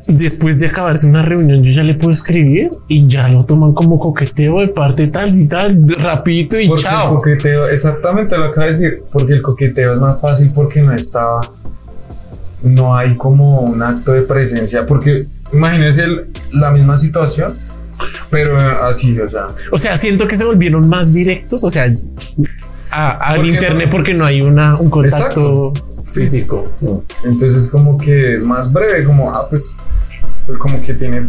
[0.08, 3.98] después de acabarse una reunión, yo ya le puedo escribir y ya lo toman como
[3.98, 7.16] coqueteo de parte tal y tal, rapidito y Porque el chao.
[7.16, 11.40] coqueteo, exactamente lo acaba de decir, porque el coqueteo es más fácil porque no está,
[12.64, 17.58] no hay como un acto de presencia, porque imagínense el- la misma situación,
[18.30, 21.64] pero así, o sea, O sea, siento que se volvieron más directos.
[21.64, 21.94] O sea,
[22.92, 25.74] al internet no- porque no hay una, un contacto
[26.06, 26.72] físico.
[27.26, 29.76] entonces como que es más breve, como, ah, pues,
[30.46, 31.26] pues como que tiene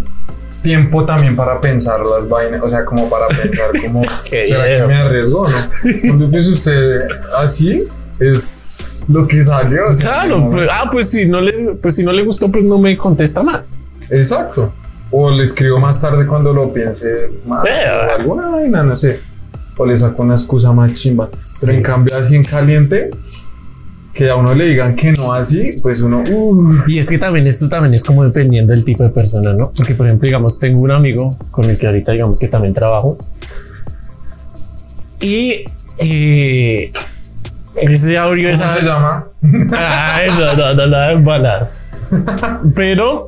[0.63, 4.95] tiempo también para pensar las vainas, o sea, como para pensar como, ¿será que me
[4.97, 5.57] arriesgo o no?
[6.03, 7.01] Cuando pues usted
[7.39, 7.85] así,
[8.21, 8.59] es
[9.09, 9.89] lo que salió.
[9.91, 12.51] o sea, Claro, como- pues, ah, pues si no le, pues si no le gustó,
[12.51, 13.81] pues no me contesta más.
[14.11, 14.73] Exacto.
[15.11, 17.07] O le escribo más tarde cuando lo piense
[17.47, 17.63] más.
[17.65, 19.21] Pero- o alguna vaina, no sé.
[19.77, 21.29] O le saco una excusa más chimba.
[21.61, 23.11] Pero en cambio, así en caliente,
[24.15, 26.25] que a uno le digan que no así, pues uno.
[26.27, 29.71] uh, Y es que también esto también es como dependiendo del tipo de persona, ¿no?
[29.77, 33.19] Porque, por ejemplo, digamos, tengo un amigo con el que ahorita, digamos, que también trabajo.
[35.21, 35.65] Y
[35.99, 36.93] eh,
[37.77, 38.77] ese audio ¿Cómo esa.
[38.77, 39.27] se llama?
[39.77, 41.71] Ay, no, no, no, no, embalar.
[42.75, 43.27] Pero.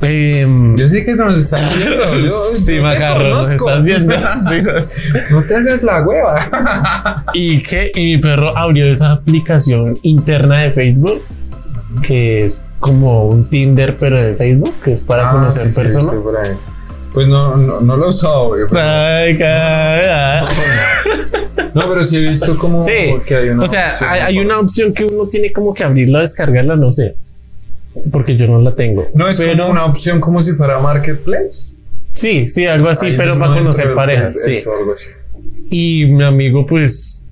[0.00, 2.18] em, Yo sé que nos están viendo.
[2.26, 4.14] Yo, sí, Macarro, nos estás viendo.
[4.48, 4.68] Sí,
[5.30, 7.24] No te hagas la hueva.
[7.34, 11.22] y que y mi perro abrió esa aplicación interna de Facebook
[12.02, 15.80] que es como un Tinder pero de Facebook que es para Ah, conocer sí, sí,
[15.80, 16.56] personas sí, ahí.
[17.12, 18.62] Pues no, no, no lo he usado, güey.
[18.68, 20.44] pero- Ay, cara.
[21.74, 22.92] No, pero sí he visto como Sí,
[23.26, 23.64] que hay una.
[23.64, 27.14] o sea, opción hay, una opción que uno tiene como que abrirla, descargarla, no sé,
[28.10, 29.06] porque yo no la tengo.
[29.14, 31.72] No es pero como una opción como si fuera Marketplace.
[32.12, 34.62] sí, sí, algo así, Ahí pero para conocer parejas, sí.
[35.70, 37.22] Y mi amigo, pues,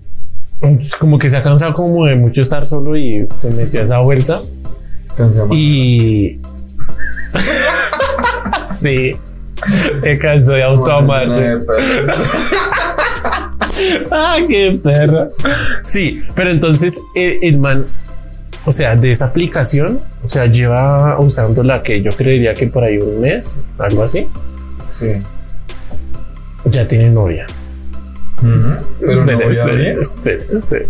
[0.58, 3.84] pues, como que se ha cansado como de mucho estar solo y se metió a
[3.84, 4.38] esa vuelta
[5.50, 6.38] y
[8.80, 9.16] sí,
[10.02, 11.36] se cansó de.
[11.36, 12.12] Bueno, pero-
[14.10, 15.28] Ah, qué perra.
[15.82, 17.86] Sí, pero entonces el, el man,
[18.66, 22.98] o sea, de esa aplicación, o sea, lleva usándola que yo creería que por ahí
[22.98, 24.26] un mes, algo así,
[24.88, 25.12] Sí.
[26.66, 27.46] ya tiene novia.
[28.40, 30.86] Pero no Espera, voy a espera, abrir, espera, espera.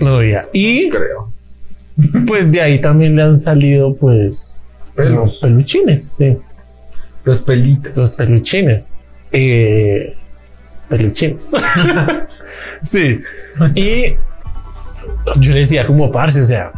[0.00, 0.46] Novia.
[0.52, 1.32] Y creo.
[2.26, 4.62] pues de ahí también le han salido, pues,
[4.94, 6.36] como peluchines, sí,
[7.26, 7.92] Los pelitos.
[7.96, 8.94] los peluchines.
[9.32, 10.16] Eh,
[10.88, 11.42] peluchines.
[12.82, 13.20] sí.
[13.74, 14.14] Y
[15.40, 16.72] yo le decía como parce, o sea,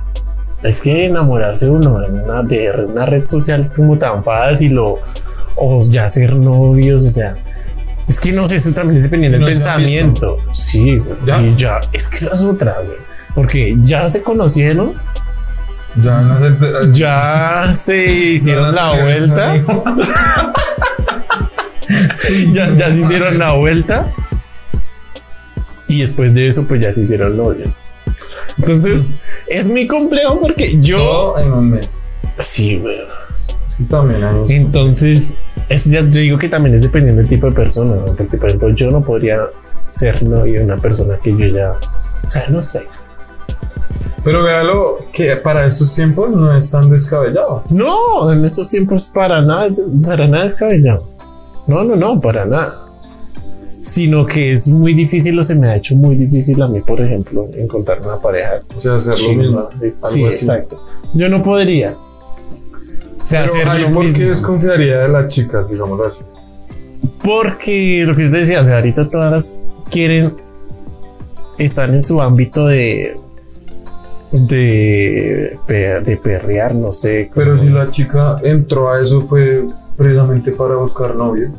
[0.63, 4.99] es que enamorarse uno en una, de una red social como tan fácil o,
[5.55, 7.37] o ya ser novios, o sea,
[8.09, 10.39] es que no sé, eso también es dependiendo del No han pensamiento.
[10.53, 11.41] Sí, ¿Ya?
[11.41, 12.97] y ya, es que esa es otra, güey,
[13.35, 14.95] porque ya se conocieron,
[15.97, 16.57] Ya no sé.
[16.93, 19.57] ya se hicieron la vuelta,
[22.53, 24.13] ya, ya se hicieron la vuelta
[25.89, 27.79] y después de eso pues ya se hicieron novios.
[28.59, 29.11] Entonces
[29.47, 30.99] es muy complejo porque yo...
[30.99, 32.09] Todo en un mes.
[32.39, 32.99] Sí, güey.
[33.67, 34.37] Sí, también hay.
[34.49, 35.37] Entonces,
[35.69, 38.07] eso ya te digo que también es dependiendo del tipo de persona, ¿no?
[38.07, 39.41] Porque, por ejemplo, yo no podría
[39.91, 41.73] ser novio de una persona que yo ya,
[42.27, 42.87] o sea, no sé.
[44.29, 47.63] Pero véalo que para estos tiempos no es tan descabellado.
[47.71, 49.69] No, en estos tiempos para nada,
[50.05, 51.09] para nada descabellado.
[51.67, 52.79] No, no, no, para nada.
[53.81, 57.01] Sino que es muy difícil o se me ha hecho muy difícil a mí, por
[57.01, 58.61] ejemplo, encontrar una pareja.
[58.77, 59.69] O sea, hacer lo mismo.
[59.81, 60.25] Sí, así.
[60.25, 60.79] exacto.
[61.15, 61.97] Yo no podría.
[63.23, 66.21] O sea, Pero ahí, ¿por qué desconfiaría de las chicas, digámoslo así?
[67.25, 70.35] Porque lo que yo te decía, o sea, ahorita todas quieren,
[71.57, 73.17] están en su ámbito de,
[74.33, 75.59] de,
[76.05, 77.31] de perrear, no sé.
[77.35, 79.65] Pero como- si la chica entró a eso fue
[79.97, 81.51] precisamente para buscar novio.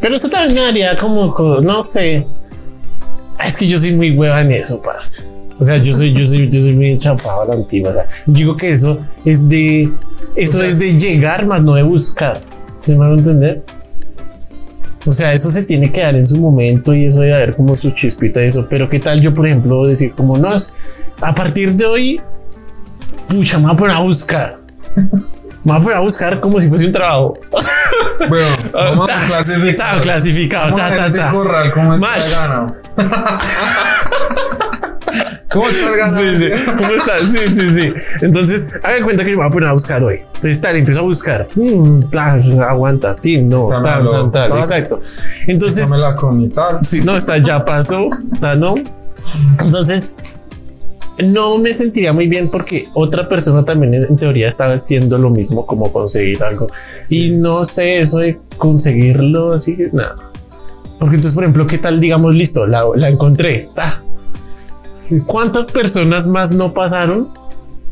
[0.00, 2.26] Pero eso también me haría como, co- no sé.
[3.44, 5.26] Es que yo soy muy hueva en eso, parce.
[5.58, 7.90] O sea, yo soy, yo soy, yo soy muy chapado a la antigua.
[7.90, 9.90] O sea, digo que eso es de,
[10.34, 12.40] eso O sea- es de llegar más no de buscar.
[12.80, 13.64] ¿Se me va a entender?
[15.06, 17.74] O sea, eso se tiene que dar en su momento y eso debe haber como
[17.76, 18.66] su chispita y eso.
[18.68, 20.74] Pero qué tal yo, por ejemplo, decir como no es
[21.20, 22.20] a partir de hoy,
[23.28, 24.58] pucha, me voy a poner a buscar.
[24.96, 27.38] Me voy a poner a buscar como si fuese un trabajo.
[28.28, 29.68] Bueno, vamos Ta- a clasificar.
[29.96, 30.74] Está clasificado.
[30.74, 31.30] Ta, ta, ta.
[31.30, 32.34] corral, ¿cómo está Mash.
[35.56, 36.22] ¿Cómo está el ganado?
[36.22, 36.76] Sí, sí.
[36.76, 37.18] ¿Cómo está?
[37.18, 37.94] Sí, sí, sí.
[38.20, 40.20] Entonces, hagan cuenta que yo me voy a poner a buscar hoy.
[40.34, 41.48] Entonces, tal, empiezo a buscar.
[41.54, 42.38] Mm, ah,
[42.68, 44.48] aguanta, tin, no, tal, tal, tal.
[44.48, 44.58] tal.
[44.58, 45.00] Exacto.
[45.46, 46.14] Entonces, me la
[46.54, 46.84] tal.
[46.84, 48.74] sí, no, está, ya pasó, está, no.
[49.58, 50.16] Entonces,
[51.18, 55.64] no me sentiría muy bien porque otra persona también en, teoría estaba haciendo lo mismo
[55.64, 56.68] como conseguir algo.
[57.08, 60.16] Y no sé, eso de conseguirlo, así que nada.
[60.98, 62.00] Porque entonces, por ejemplo, ¿qué tal?
[62.00, 63.68] Digamos, listo, la, la encontré.
[63.74, 64.02] ta.
[65.26, 67.28] ¿Cuántas personas más no pasaron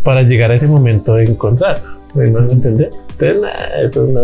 [0.03, 1.83] para llegar a ese momento de encontrar?
[2.15, 2.91] ¿Me van a entender?
[3.11, 4.21] Entonces, nada, eso no.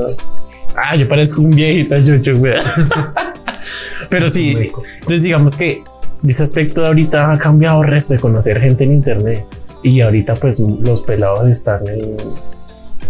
[0.76, 2.34] Ah, yo parezco un viejito, yo, yo.
[4.08, 4.56] Pero sí,
[4.94, 5.82] entonces digamos que
[6.26, 9.44] ese aspecto de ahorita ha cambiado el resto de conocer gente en internet.
[9.82, 12.16] Y ahorita, pues, los pelados están en.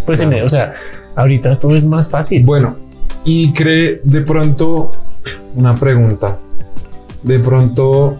[0.05, 0.45] Pues, en, Claro.
[0.45, 0.73] o sea,
[1.15, 2.43] ahorita todo es más fácil.
[2.45, 2.77] Bueno,
[3.25, 4.91] y cree de pronto
[5.55, 6.37] una pregunta.
[7.23, 8.17] De pronto,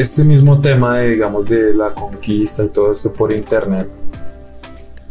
[0.00, 3.88] este mismo tema de, digamos, de la conquista y todo esto por internet,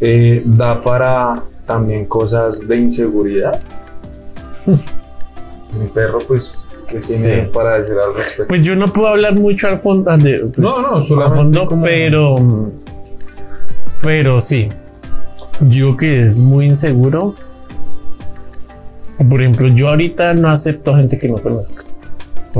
[0.00, 3.60] eh, da para también cosas de inseguridad.
[4.66, 7.48] Mi perro, pues, ¿qué tiene Sí.
[7.52, 8.46] para decir al respecto?
[8.48, 10.16] Pues yo no puedo hablar mucho al fondo.
[10.16, 12.36] De, pues, No, no, solamente fondo, como- pero.
[14.02, 14.68] Pero sí.
[15.60, 17.34] Yo que es muy inseguro.
[19.28, 21.74] Por ejemplo, yo ahorita no acepto gente que no conozco.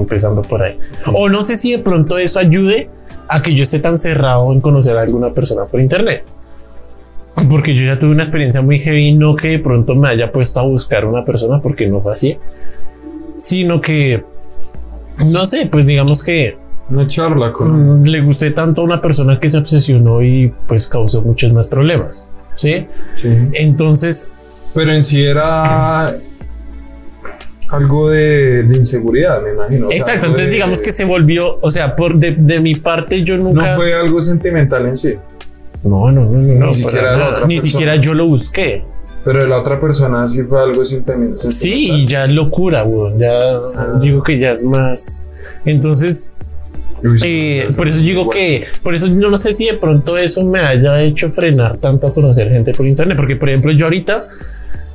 [0.00, 0.76] Empezando por ahí.
[1.12, 2.88] O no sé si de pronto eso ayude
[3.28, 6.24] a que yo esté tan cerrado en conocer a alguna persona por internet.
[7.48, 10.58] Porque yo ya tuve una experiencia muy heavy, no que de pronto me haya puesto
[10.58, 12.36] a buscar una persona porque no fue así,
[13.36, 14.24] sino que
[15.24, 16.56] no sé, pues digamos que
[16.90, 18.02] Una charla con...
[18.02, 21.68] mm, le gusté tanto a una persona que se obsesionó y pues causó muchos más
[21.68, 22.28] problemas.
[22.56, 22.86] ¿sí?
[23.20, 23.28] Sí.
[23.52, 24.32] Entonces,
[24.74, 26.16] Pero en sí era
[27.70, 29.88] algo de, de inseguridad, me imagino.
[29.88, 32.74] O sea, exacto, entonces de- digamos que se volvió, o sea, por de, de mi
[32.74, 33.76] parte yo No nunca...
[33.76, 35.14] fue algo sentimental en sí,
[35.84, 37.30] no, no, no, no, no, para siquiera la nada.
[37.34, 38.82] otra ni siquiera yo lo busqué.
[39.24, 41.52] pero de la otra persona sí fue algo sentimen- sentimental.
[41.52, 43.18] Sí, y ya es locura, weón.
[43.18, 43.30] Ya
[43.76, 43.98] Ah.
[44.00, 45.30] digo que ya es más.
[45.66, 46.34] Entonces,
[47.22, 50.60] eh, por eso digo que, por eso yo no sé si de pronto eso me
[50.60, 54.26] haya hecho frenar tanto a conocer gente por internet, porque por ejemplo yo ahorita,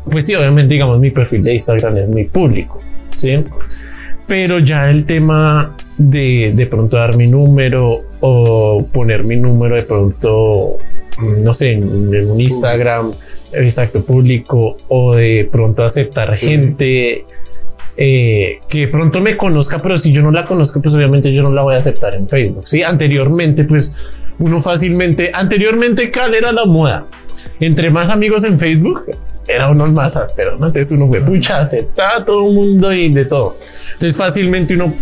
[0.10, 2.82] pues sí, obviamente digamos mi perfil de Instagram es muy público,
[3.16, 3.40] sí,
[4.28, 9.84] pero ya el tema de de pronto dar mi número o poner mi número de
[9.84, 10.78] pronto,
[11.20, 13.12] no sé, en, en un Instagram,
[13.52, 16.48] exacto, público o de pronto aceptar Sí.
[16.48, 17.26] gente
[17.96, 21.44] eh, que de pronto me conozca, pero si yo no la conozco, pues obviamente yo
[21.44, 22.68] no la voy a aceptar en Facebook.
[22.68, 23.94] Sí, anteriormente, pues
[24.40, 27.06] uno fácilmente, anteriormente, ¿cuál era la moda?
[27.60, 29.06] Entre más amigos en Facebook,
[29.48, 30.58] era uno más áspero.
[30.58, 30.68] ¿no?
[30.68, 33.58] Entonces uno fue pucha, aceptaba a todo el mundo y de todo.
[33.94, 34.94] Entonces fácilmente uno,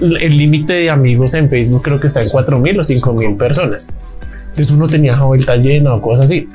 [0.00, 3.36] el límite de amigos en Facebook creo que está en 4 mil o 5 mil
[3.36, 3.94] personas.
[4.50, 6.48] Entonces uno tenía vuelta llena o cosas así.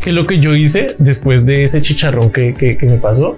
[0.00, 3.36] Que lo que yo hice después de ese chicharrón que, que, que me pasó,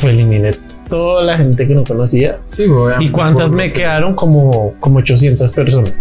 [0.00, 0.52] fue eliminé
[0.90, 2.38] toda la gente que no conocía.
[2.52, 2.64] Sí,
[2.98, 4.14] ¿Y cuántas me quedaron?
[4.14, 5.94] Como, como 800 personas.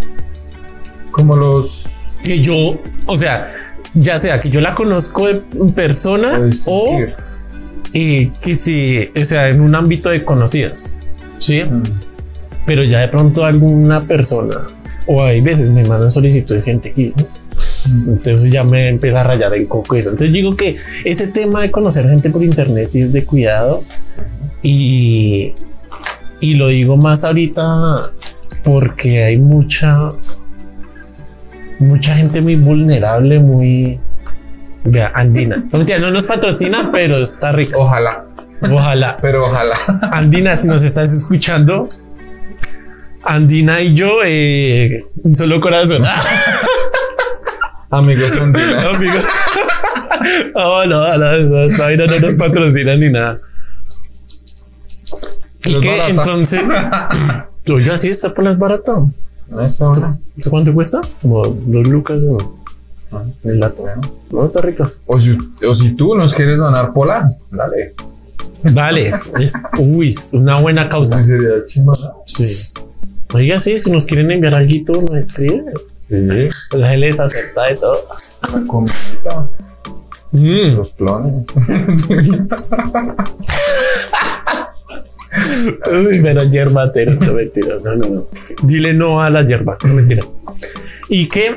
[1.12, 1.88] Como los
[2.24, 3.50] Que yo, o sea,
[3.94, 7.00] ya sea que yo la conozco de- en persona o
[7.94, 10.96] eh, que sí, o sea, en un ámbito de conocidos.
[11.40, 11.84] Sí, Mm.
[12.66, 14.58] pero ya de pronto alguna persona
[15.08, 17.14] o hay veces me mandan solicitudes de gente aquí.
[18.08, 20.12] Entonces ya me empieza a rayar el coco eso.
[20.12, 23.84] Entonces digo que ese tema de conocer gente por internet sí es de cuidado
[24.62, 25.54] y,
[26.40, 28.02] y lo digo más ahorita
[28.64, 30.10] porque hay mucha,
[31.80, 34.00] mucha gente muy vulnerable, muy
[35.14, 35.58] andina.
[35.72, 37.80] No, mentira, no nos patrocina, pero está rico.
[37.80, 38.26] Ojalá,
[38.62, 39.18] Ojalá.
[39.22, 39.74] pero ojalá.
[40.12, 41.88] Andina, si nos estás escuchando,
[43.24, 46.04] Andina y yo, eh, un solo corazón.
[47.92, 48.82] Amigos Andina.
[48.82, 49.14] No, amigo.
[50.54, 53.40] Oh, no, no, no, vaina no nos patrocina ni nada.
[55.64, 56.10] ¿Y barata.
[56.10, 56.62] Entonces,
[57.72, 58.96] oiga, sí, está por las baratas.
[59.50, 60.20] No está bueno.
[60.38, 61.02] ¿Eso cuánto cuesta?
[61.22, 62.20] Como dos lucas.
[63.12, 63.26] Ajá.
[63.44, 63.82] el lato.
[63.82, 64.02] Bueno.
[64.32, 64.86] No, está rico.
[65.08, 65.36] O si,
[65.68, 67.94] o si tú nos quieres donar polar, dale.
[68.62, 71.24] Dale, es, uy, es una buena causa.
[71.24, 71.50] Sería.
[72.26, 72.52] Sí.
[73.34, 75.66] Oiga, sí, si nos quieren enviar algo, nos escriben.
[76.10, 76.16] Sí,
[76.78, 78.00] La gente les acepta de todo.
[78.54, 79.48] la comidita,
[80.32, 80.76] Mm.
[80.76, 81.44] los clones.
[85.92, 88.28] Uy, pero hierba te- no mentiras, no, no, no.
[88.64, 90.38] Dile no a la hierba, no mentiras.
[91.08, 91.56] Y que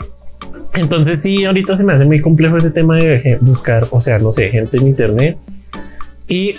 [0.75, 4.33] entonces sí, ahorita se me hace muy complejo ese tema de buscar, o sea, no
[4.33, 5.37] sé, gente en internet
[6.29, 6.55] y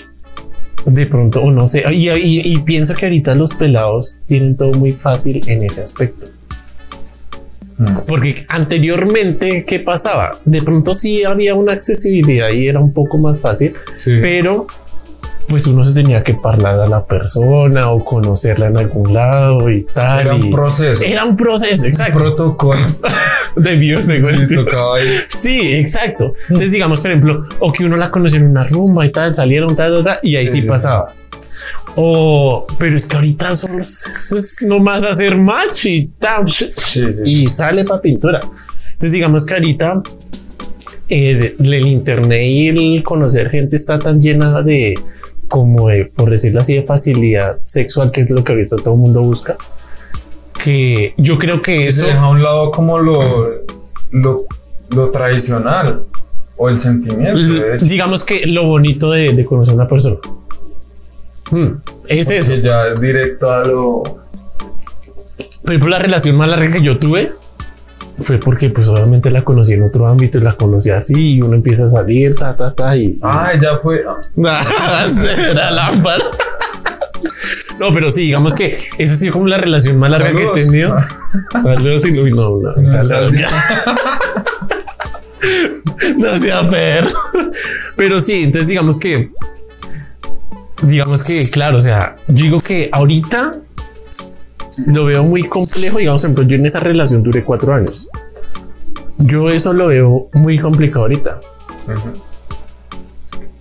[0.85, 4.73] de pronto, o no sé, y, y- y pienso que ahorita los pelados tienen todo
[4.73, 6.27] muy fácil en ese aspecto.
[7.77, 7.97] Mm.
[8.05, 10.37] Porque anteriormente, ¿qué pasaba?
[10.45, 14.11] De pronto sí había una accesibilidad y era un poco más fácil, Sí.
[14.21, 14.67] pero
[15.47, 19.83] pues uno se tenía que hablar a la persona o conocerla en algún lado y
[19.83, 20.21] tal.
[20.21, 21.03] Era un proceso.
[21.03, 22.19] Era un proceso, exacto.
[22.19, 22.85] protocolo.
[23.55, 24.37] de bioseguro.
[24.37, 25.07] Sí, tocaba ahí.
[25.29, 26.33] Sí, exacto.
[26.43, 29.75] Entonces, digamos, por ejemplo, o que uno la conoció en una rumba y tal, salieron
[29.75, 31.13] tal, tal, tal, y ahí sí, pasaba.
[31.95, 37.83] O, pero es que ahorita solo es, nomás hacer match y tal, Sí, y sale
[37.83, 38.39] para pintura.
[38.85, 40.01] Entonces, digamos que ahorita
[41.09, 44.95] eh, el internet y el conocer gente está tan llena de,
[45.53, 48.99] como de, por decirlo así, de facilidad sexual, que es lo que ahorita todo el
[48.99, 49.55] mundo busca,
[50.63, 52.07] que yo creo que se eso.
[52.07, 53.49] deja a un lado como lo,
[54.09, 54.45] lo,
[54.89, 56.01] lo tradicional
[56.57, 57.37] o el sentimiento.
[57.37, 60.17] de digamos que lo bonito de, de conocer a una persona.
[61.51, 61.67] Hmm,
[62.07, 62.55] es Porque eso.
[62.55, 64.01] ya es directo a lo.
[65.61, 67.31] Por ejemplo, la relación más larga que yo tuve
[68.23, 71.35] fue porque, pues, obviamente la conocí en otro ámbito y la conocí así.
[71.35, 72.95] Y uno empieza a salir, ta, ta, ta.
[72.97, 74.03] Y Ah, ya fue.
[74.47, 75.05] ah,
[75.51, 76.23] era lámpara.
[77.79, 80.53] No, pero sí, digamos que esa ha sido como la relación más larga Saludos.
[80.53, 80.95] que he tenido.
[81.61, 82.71] Saludos y no, no, No,
[86.17, 87.09] no sea perro.
[87.95, 89.31] Pero sí, entonces digamos que,
[90.81, 93.53] digamos que, claro, o sea, yo digo que ahorita
[94.87, 95.97] lo veo muy complejo.
[95.99, 98.09] Digamos, por ejemplo, yo en esa relación duré cuatro años.
[99.17, 101.39] Yo eso lo veo muy complicado ahorita.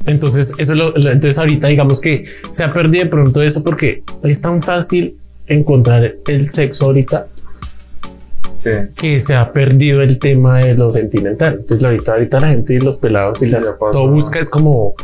[0.06, 4.02] Entonces, eso lo, lo- entonces ahorita digamos que se ha perdido de pronto eso porque
[4.24, 7.26] es tan fácil encontrar el sexo ahorita
[8.64, 8.70] Sí.
[8.94, 11.56] que se ha perdido el tema de lo sentimental.
[11.60, 13.90] Entonces, ahorita, ahorita la gente, los pelados y Sí, las ya pasó.
[13.90, 14.94] todo busca es como,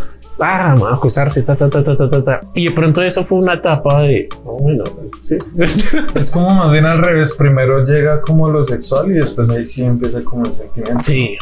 [0.40, 2.40] ah, vamos a acostarse, ta, ta, ta, ta, ta, ta.
[2.54, 4.84] Y de pronto eso fue una etapa de, oh, bueno,
[5.22, 5.38] sí.
[6.14, 7.34] Es como más bien al revés.
[7.34, 11.02] Primero llega como lo sexual y después ahí sí empieza como el sentimiento.
[11.02, 11.36] sí.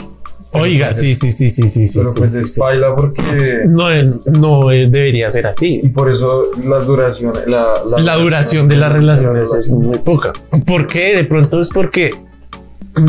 [0.52, 1.98] Oiga, pues sí, sí, sí, sí, sí, sí.
[1.98, 2.60] Pero sí, pues sí, es sí.
[2.60, 3.64] baila porque.
[3.66, 5.80] No, eh, no eh, debería ser así.
[5.82, 7.34] Y por eso la duración.
[7.46, 9.82] La, La duración de las relaciones es relación.
[9.84, 10.32] muy poca.
[10.64, 11.14] ¿Por qué?
[11.14, 12.12] De pronto es porque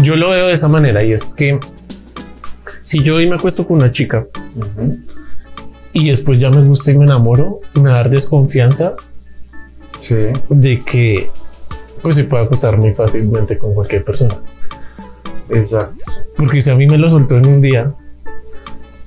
[0.04, 1.58] yo lo veo de esa manera y es que
[2.84, 4.26] si yo hoy me acuesto con una chica.
[5.94, 8.96] Y después ya me gusta y me enamoro, me va a dar desconfianza
[10.00, 10.16] Sí.
[10.50, 11.30] de que
[12.02, 14.36] pues se puede acostar muy fácilmente con cualquier persona.
[15.50, 15.96] Exacto.
[16.38, 17.92] Porque si a mí me lo soltó en un día,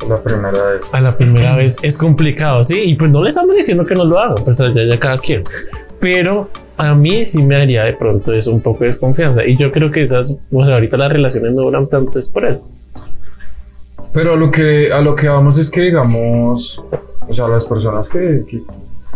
[0.09, 0.83] La primera vez.
[0.93, 2.81] a la primera vez es complicado, sí.
[2.85, 5.45] Y pues no le estamos diciendo que no lo haga, pues ya, ya cada quien.
[6.01, 9.45] Pero a mí sí me daría de pronto eso un poco de desconfianza.
[9.47, 12.47] Y yo creo que esas, o sea, ahorita las relaciones no duran tanto es por
[12.47, 12.67] eso.
[14.13, 16.83] Pero a lo que, a lo que vamos es que, digamos,
[17.29, 18.63] o sea, las personas que, que,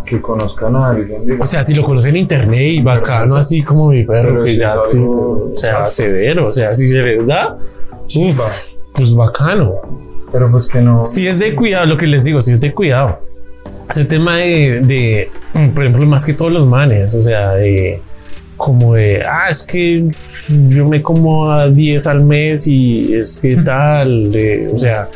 [0.05, 3.61] que conozcan a alguien, O digamos, sea, si lo conocen en internet y bacano, así
[3.61, 7.27] como mi perro, que si ya, algo- o sea, severo, o sea, si se les
[7.27, 7.57] da,
[8.15, 8.39] uf,
[8.93, 9.73] pues bacano.
[10.31, 11.05] Pero pues que no.
[11.05, 13.19] Si es de cuidado, lo que les digo, si es de cuidado.
[13.89, 15.29] Ese tema de, de,
[15.73, 18.01] por ejemplo, más que todos los manes, o sea, de
[18.57, 20.05] como de, ah, es que
[20.69, 24.31] yo me como a 10 al mes y es que tal,
[24.73, 25.09] o sea,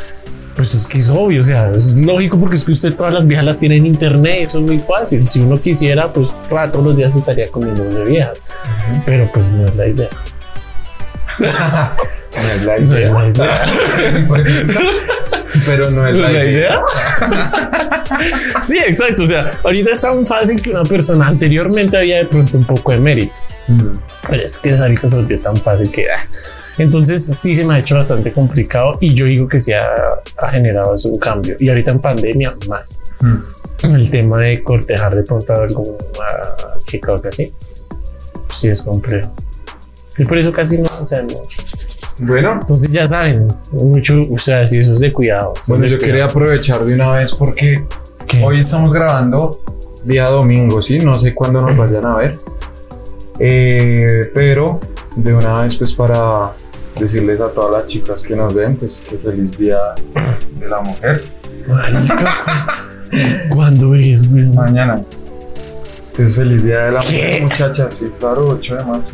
[0.55, 3.25] pues es que es obvio, o sea, es lógico porque es que usted todas las
[3.25, 5.25] viejas las tiene en internet, eso es muy fácil.
[5.27, 8.37] Si uno quisiera, pues para todos los días estaría comiendo de viejas,
[9.05, 10.09] pero pues no es la idea.
[12.31, 13.13] No es la No es idea.
[13.13, 14.79] la idea.
[15.65, 16.81] Pero no es la, idea.
[18.63, 19.23] sí, exacto.
[19.23, 22.91] O sea, ahorita es tan fácil que una persona anteriormente había de pronto un poco
[22.91, 23.33] de mérito,
[23.67, 23.91] Mm.
[24.27, 26.27] pero es que ahorita se volvió tan fácil que ah.
[26.79, 29.81] entonces sí se me ha hecho bastante complicado y yo digo que sí ha,
[30.37, 33.95] ha generado eso un cambio y ahorita en pandemia más Mm.
[33.95, 35.97] el tema de cortejar de pronto alguna
[36.87, 37.53] que así
[38.49, 39.31] sí es complejo
[40.17, 41.35] y por eso casi no, o sea, no.
[42.19, 45.53] Bueno, entonces ya saben mucho, o sea, si eso es de cuidado.
[45.67, 47.85] bueno, yo quería aprovechar de una vez porque
[48.27, 48.43] ¿Qué?
[48.43, 49.61] hoy estamos grabando
[50.03, 50.99] día domingo, ¿sí?
[50.99, 52.35] No sé cuándo nos vayan a ver.
[53.39, 54.79] Eh, pero
[55.15, 56.51] de una vez, pues para
[56.99, 59.77] decirles a todas las chicas que nos ven, pues que feliz día
[60.59, 61.23] de la mujer.
[63.49, 64.45] ¿Cuándo es, güey?
[64.47, 65.01] Mañana.
[66.11, 67.13] Entonces, feliz día de la ¿Qué?
[67.13, 67.95] mujer, muchachas.
[67.95, 69.11] Sí, claro, 8 de marzo.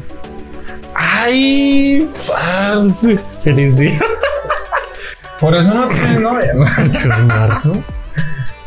[1.25, 2.07] Ay.
[3.41, 3.99] Feliz día.
[5.39, 6.53] Por eso no tienes novia.
[6.55, 7.83] 8 de marzo.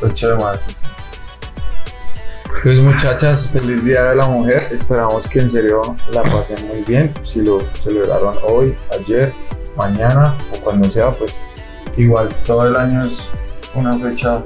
[0.03, 0.87] 8 de marzo, sí.
[2.61, 4.61] Pues muchachas, feliz día de la mujer.
[4.73, 7.15] Esperamos que en serio la pasen muy bien.
[7.23, 9.33] Si lo celebraron hoy, ayer,
[9.77, 11.41] mañana o cuando sea, pues
[11.97, 13.21] igual todo el año es
[13.75, 14.43] una fecha.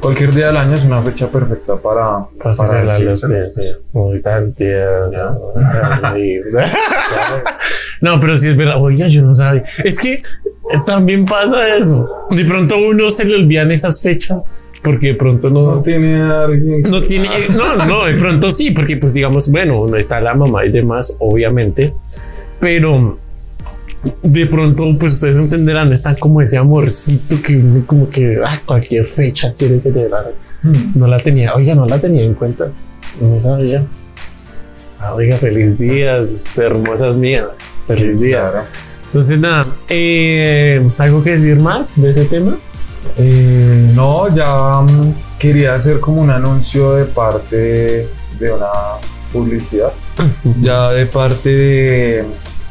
[0.00, 2.26] Cualquier día del año es una fecha perfecta para,
[2.56, 3.48] Para decírselo.
[3.48, 3.70] sí, sí.
[3.92, 4.20] Muy
[6.14, 6.64] linda.
[8.02, 8.76] No, pero sí es verdad.
[8.78, 9.64] Oiga, yo no sabía.
[9.82, 10.22] Es que
[10.84, 12.06] también pasa eso.
[12.30, 14.50] De pronto uno se le olvidan esas fechas
[14.82, 15.82] porque de pronto No no.
[15.82, 16.82] tiene alguien.
[16.82, 20.34] No tiene, eh, no, no, de pronto sí, porque pues digamos, bueno, no está la
[20.34, 21.94] mamá y demás, obviamente,
[22.60, 23.18] pero
[24.22, 29.06] de pronto, pues ustedes entenderán, está como ese amorcito que uno como que ah, cualquier
[29.06, 30.32] fecha quiere celebrar.
[30.62, 30.92] Hmm.
[30.94, 32.68] No la tenía, oiga, no la tenía en cuenta,
[33.20, 33.84] no sabía.
[34.98, 36.24] Ah, oiga, feliz día,
[36.58, 37.46] hermosas mías,
[37.86, 38.66] feliz día.
[39.06, 42.56] Entonces, nada, eh, ¿algo que decir más de ese tema?
[43.18, 48.66] Eh, no, ya mm, quería hacer como un anuncio de parte de una
[49.32, 49.92] publicidad,
[50.60, 52.24] ya de parte de,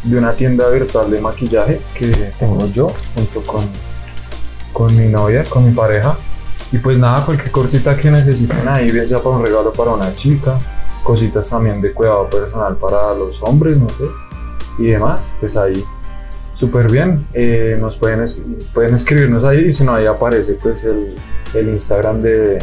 [0.05, 2.07] de una tienda virtual de maquillaje que
[2.39, 3.65] tengo yo junto con,
[4.73, 6.15] con mi novia, con mi pareja.
[6.71, 10.13] Y pues nada, cualquier cosita que necesiten ahí, bien sea para un regalo para una
[10.15, 10.57] chica,
[11.03, 14.05] cositas también de cuidado personal para los hombres, no sé,
[14.79, 15.83] y demás, pues ahí
[16.55, 17.25] súper bien.
[17.33, 18.41] Eh, nos pueden, es-
[18.73, 21.15] pueden escribirnos ahí y si no, ahí aparece pues el,
[21.53, 22.59] el Instagram de...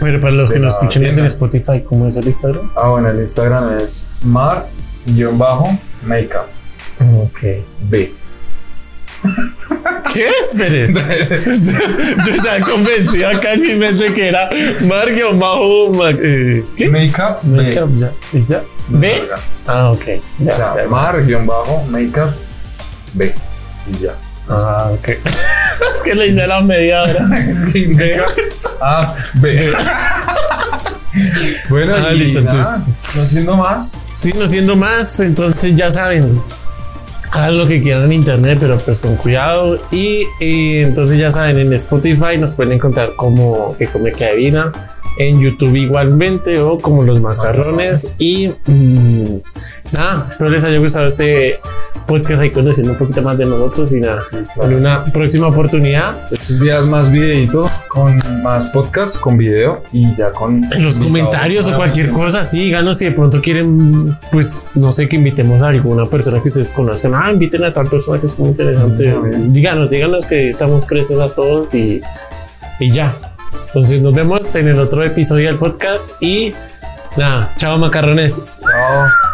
[0.00, 1.26] Pero para los De que nos escuchen es en.
[1.26, 2.70] Spotify, ¿cómo es el Instagram?
[2.76, 4.06] Ah, bueno, el Instagram es
[6.04, 6.48] mar-makeup
[7.00, 7.40] Ok.
[7.90, 8.12] B.
[10.12, 10.28] ¿Qué?
[10.42, 10.92] Espere.
[10.92, 14.48] Yo ya convencí acá en mi mente que era
[14.82, 15.90] Mario Majo.
[15.92, 16.88] Ma- eh, ¿Qué?
[16.88, 18.12] Makeup Makeup, ya.
[18.32, 18.62] ¿Y ya?
[18.88, 19.24] ¿B?
[19.66, 20.04] Ah, ok.
[20.38, 20.88] Ya, O sea, ya.
[20.88, 22.34] mar-makeup
[23.14, 23.34] B.
[23.90, 24.12] Y ya.
[24.48, 25.08] Ah, ok.
[25.08, 27.26] es que le hice la media hora.
[27.72, 28.30] Sí, makeup
[28.80, 29.72] A, B.
[31.68, 32.94] bueno, Ah, y listo, nada, entonces.
[33.16, 36.40] no siendo más, Sí, no siendo más, entonces ya saben,
[37.32, 39.78] hagan lo que quieran en internet, pero pues con cuidado.
[39.90, 44.72] Y, y entonces ya saben, en Spotify nos pueden encontrar como que come adivina
[45.18, 48.14] en YouTube igualmente o como los macarrones.
[48.18, 48.50] Y
[49.36, 51.56] mm, nada, espero les haya gustado este
[52.06, 54.22] podcast ahí conociendo un poquito más de nosotros y nada,
[54.62, 56.32] en una próxima oportunidad.
[56.32, 60.72] Estos días más videito, con más podcast, con video y ya con...
[60.72, 65.08] En los comentarios o cualquier cosa, sí, díganos si de pronto quieren, pues no sé,
[65.08, 67.14] que invitemos a alguna persona que ustedes conozcan.
[67.14, 69.14] Ah, inviten a tal persona que es muy interesante.
[69.48, 72.02] díganos, díganos que estamos creciendo a todos y,
[72.80, 73.16] y ya.
[73.68, 76.54] Entonces nos vemos en el otro episodio del podcast y
[77.16, 78.42] nada, chao macarrones.
[78.60, 79.33] Chao.